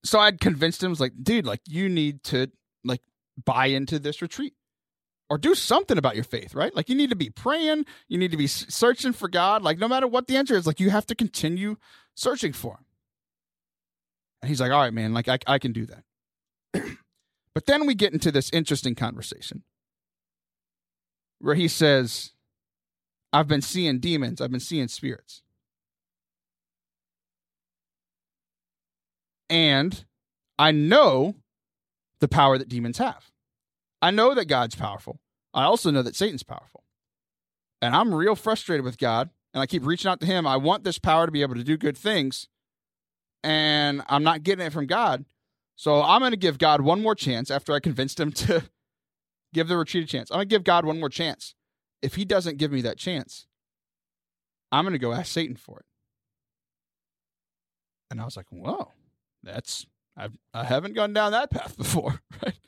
[0.05, 2.51] so I'd convinced him, was like, dude, like you need to
[2.85, 3.03] like
[3.45, 4.55] buy into this retreat
[5.31, 6.75] or do something about your faith, right?
[6.75, 9.63] Like you need to be praying, you need to be searching for God.
[9.63, 11.77] Like no matter what the answer is, like you have to continue
[12.15, 12.85] searching for him.
[14.43, 16.05] And he's like, all right, man, like I, I can do that.
[17.55, 19.65] but then we get into this interesting conversation
[21.41, 22.33] where he says,
[23.33, 25.43] I've been seeing demons, I've been seeing spirits.
[29.51, 30.05] And
[30.59, 31.37] I know
[32.21, 33.31] the power that demons have.
[34.03, 35.21] I know that God's powerful.
[35.55, 36.85] I also know that Satan's powerful.
[37.81, 39.31] And I'm real frustrated with God.
[39.55, 40.47] And I keep reaching out to him.
[40.47, 42.49] I want this power to be able to do good things.
[43.43, 45.25] And I'm not getting it from God.
[45.75, 48.65] So I'm going to give God one more chance after I convinced him to
[49.55, 50.31] give the retreat a chance.
[50.31, 51.55] I'm going to give God one more chance
[52.03, 53.47] if he doesn't give me that chance,
[54.71, 55.87] I'm going to go ask Satan for it.
[58.11, 58.93] And I was like, whoa,
[59.43, 59.87] that's,
[60.17, 62.59] I've, I haven't gone down that path before, right?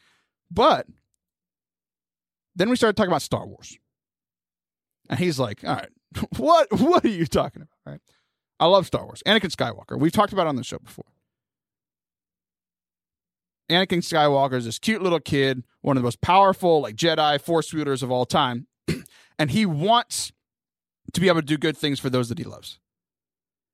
[0.50, 0.86] But
[2.54, 3.78] then we started talking about Star Wars.
[5.08, 5.88] And he's like, all right,
[6.36, 8.00] what, what are you talking about, right?
[8.58, 9.22] I love Star Wars.
[9.26, 9.98] Anakin Skywalker.
[9.98, 11.06] We've talked about on the show before.
[13.70, 17.72] Anakin Skywalker is this cute little kid, one of the most powerful like Jedi force
[17.72, 18.66] wielders of all time
[19.38, 20.32] and he wants
[21.12, 22.78] to be able to do good things for those that he loves.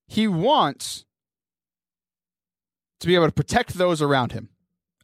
[0.07, 1.05] He wants
[3.01, 4.49] to be able to protect those around him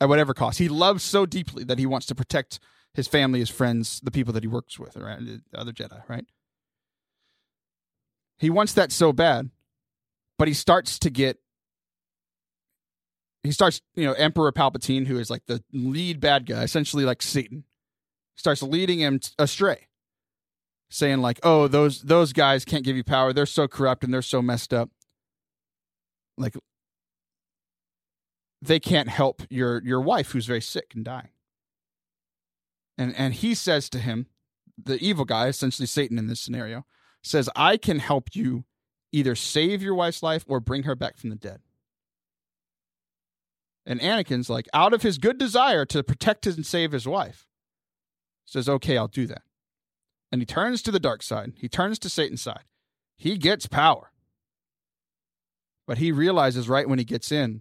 [0.00, 0.58] at whatever cost.
[0.58, 2.60] He loves so deeply that he wants to protect
[2.94, 4.94] his family, his friends, the people that he works with?
[4.94, 6.26] The other Jedi, right?
[8.38, 9.50] He wants that so bad,
[10.38, 11.38] but he starts to get
[13.42, 17.22] he starts, you know, Emperor Palpatine, who is like the lead bad guy, essentially like
[17.22, 17.64] Satan,
[18.36, 19.88] starts leading him astray,
[20.92, 23.32] saying like, "Oh, those those guys can't give you power.
[23.32, 24.90] They're so corrupt and they're so messed up.
[26.36, 26.54] Like,
[28.60, 31.30] they can't help your your wife who's very sick and dying."
[32.98, 34.26] And and he says to him,
[34.82, 36.84] the evil guy, essentially Satan in this scenario,
[37.22, 38.64] says, "I can help you
[39.12, 41.60] either save your wife's life or bring her back from the dead."
[43.84, 47.48] And Anakin's like, out of his good desire to protect and save his wife,
[48.44, 49.42] says, okay, I'll do that.
[50.32, 51.52] And he turns to the dark side.
[51.56, 52.64] He turns to Satan's side.
[53.16, 54.10] He gets power.
[55.86, 57.60] But he realizes right when he gets in,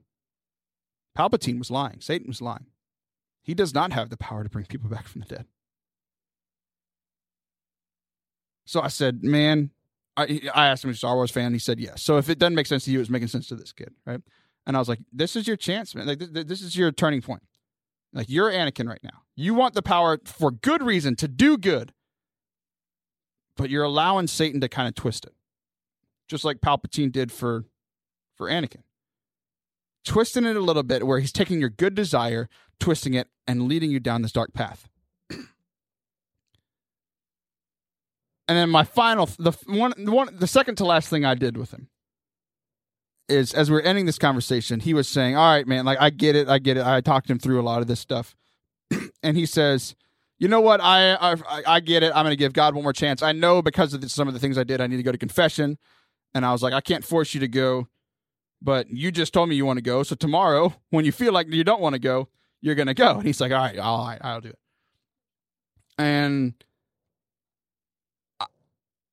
[1.17, 1.99] Palpatine was lying.
[1.99, 2.67] Satan was lying.
[3.43, 5.45] He does not have the power to bring people back from the dead.
[8.65, 9.71] So I said, man,
[10.15, 11.51] I, I asked him a Star Wars fan.
[11.51, 12.01] He said yes.
[12.01, 14.21] So if it doesn't make sense to you, it's making sense to this kid, right?
[14.65, 16.07] And I was like, this is your chance, man.
[16.07, 17.43] Like, th- this is your turning point.
[18.13, 19.23] Like, you're Anakin right now.
[19.35, 21.91] You want the power for good reason to do good,
[23.57, 25.33] but you're allowing Satan to kind of twist it,
[26.27, 27.65] just like Palpatine did for
[28.35, 28.83] for Anakin.
[30.03, 32.49] Twisting it a little bit, where he's taking your good desire,
[32.79, 34.89] twisting it, and leading you down this dark path.
[35.29, 35.45] and
[38.47, 41.71] then my final, the one, the one, the second to last thing I did with
[41.71, 41.89] him
[43.29, 46.09] is as we are ending this conversation, he was saying, "All right, man, like I
[46.09, 46.85] get it, I get it.
[46.85, 48.35] I talked him through a lot of this stuff,"
[49.23, 49.95] and he says,
[50.41, 50.81] "You know what?
[50.81, 51.35] I I,
[51.65, 52.11] I get it.
[52.15, 53.21] I'm going to give God one more chance.
[53.21, 55.11] I know because of the, some of the things I did, I need to go
[55.11, 55.77] to confession."
[56.33, 57.87] And I was like, "I can't force you to go,
[58.61, 60.01] but you just told me you want to go.
[60.01, 62.27] So tomorrow, when you feel like you don't want to go,
[62.59, 64.59] you're going to go." And he's like, "All right, all right, I'll do it."
[65.97, 66.55] And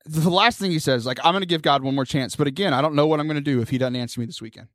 [0.09, 2.35] the last thing he says, like, I'm going to give God one more chance.
[2.35, 4.27] But again, I don't know what I'm going to do if he doesn't answer me
[4.27, 4.69] this weekend.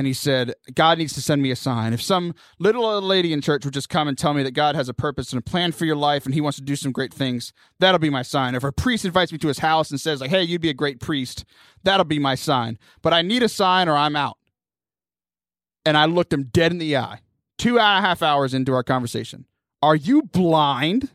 [0.00, 1.92] And he said, God needs to send me a sign.
[1.92, 4.74] If some little old lady in church would just come and tell me that God
[4.74, 6.90] has a purpose and a plan for your life and he wants to do some
[6.90, 8.54] great things, that'll be my sign.
[8.54, 10.74] If a priest invites me to his house and says, like, hey, you'd be a
[10.74, 11.44] great priest,
[11.82, 12.78] that'll be my sign.
[13.02, 14.38] But I need a sign or I'm out.
[15.84, 17.18] And I looked him dead in the eye,
[17.58, 19.44] two and a half hours into our conversation.
[19.82, 21.02] Are you blind?
[21.02, 21.10] And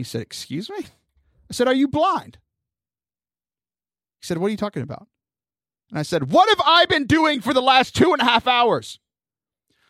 [0.00, 0.80] he said, Excuse me?
[0.80, 2.36] I said, Are you blind?
[4.20, 5.08] He said, What are you talking about?
[5.90, 8.46] And I said, What have I been doing for the last two and a half
[8.46, 8.98] hours?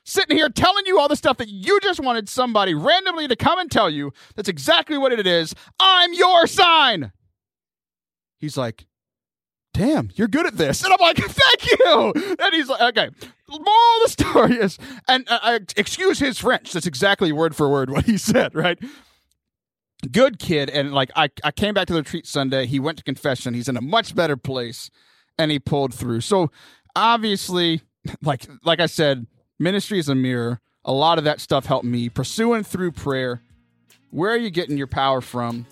[0.05, 3.59] Sitting here telling you all the stuff that you just wanted somebody randomly to come
[3.59, 4.13] and tell you.
[4.35, 5.55] That's exactly what it is.
[5.81, 7.13] I'm your sign.
[8.37, 8.87] He's like,
[9.73, 10.85] damn, you're good at this.
[10.85, 12.13] And I'm like, thank you.
[12.39, 13.09] And he's like, okay.
[13.49, 14.79] Moral of the story is,
[15.09, 16.73] and uh, uh excuse his French.
[16.73, 18.79] That's exactly word for word what he said, right?
[20.13, 23.05] good kid and like I, I came back to the retreat sunday he went to
[23.05, 24.91] confession he's in a much better place
[25.39, 26.21] and he pulled through.
[26.21, 26.51] So
[26.97, 27.83] obviously
[28.23, 29.27] like like i said
[29.59, 30.61] ministry is a mirror.
[30.85, 32.09] A lot of that stuff helped me.
[32.09, 33.43] Pursuing through prayer
[34.11, 35.67] where are you getting your power from?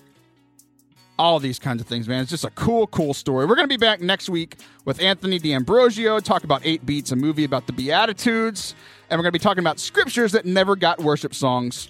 [1.17, 2.21] All these kinds of things man.
[2.21, 3.45] It's just a cool cool story.
[3.45, 7.15] We're going to be back next week with anthony d'ambrosio talk about eight beats a
[7.15, 8.75] movie about the beatitudes
[9.09, 11.89] and we're going to be talking about scriptures that never got worship songs.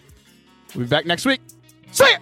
[0.76, 1.42] We'll be back next week.
[1.92, 2.18] See ya!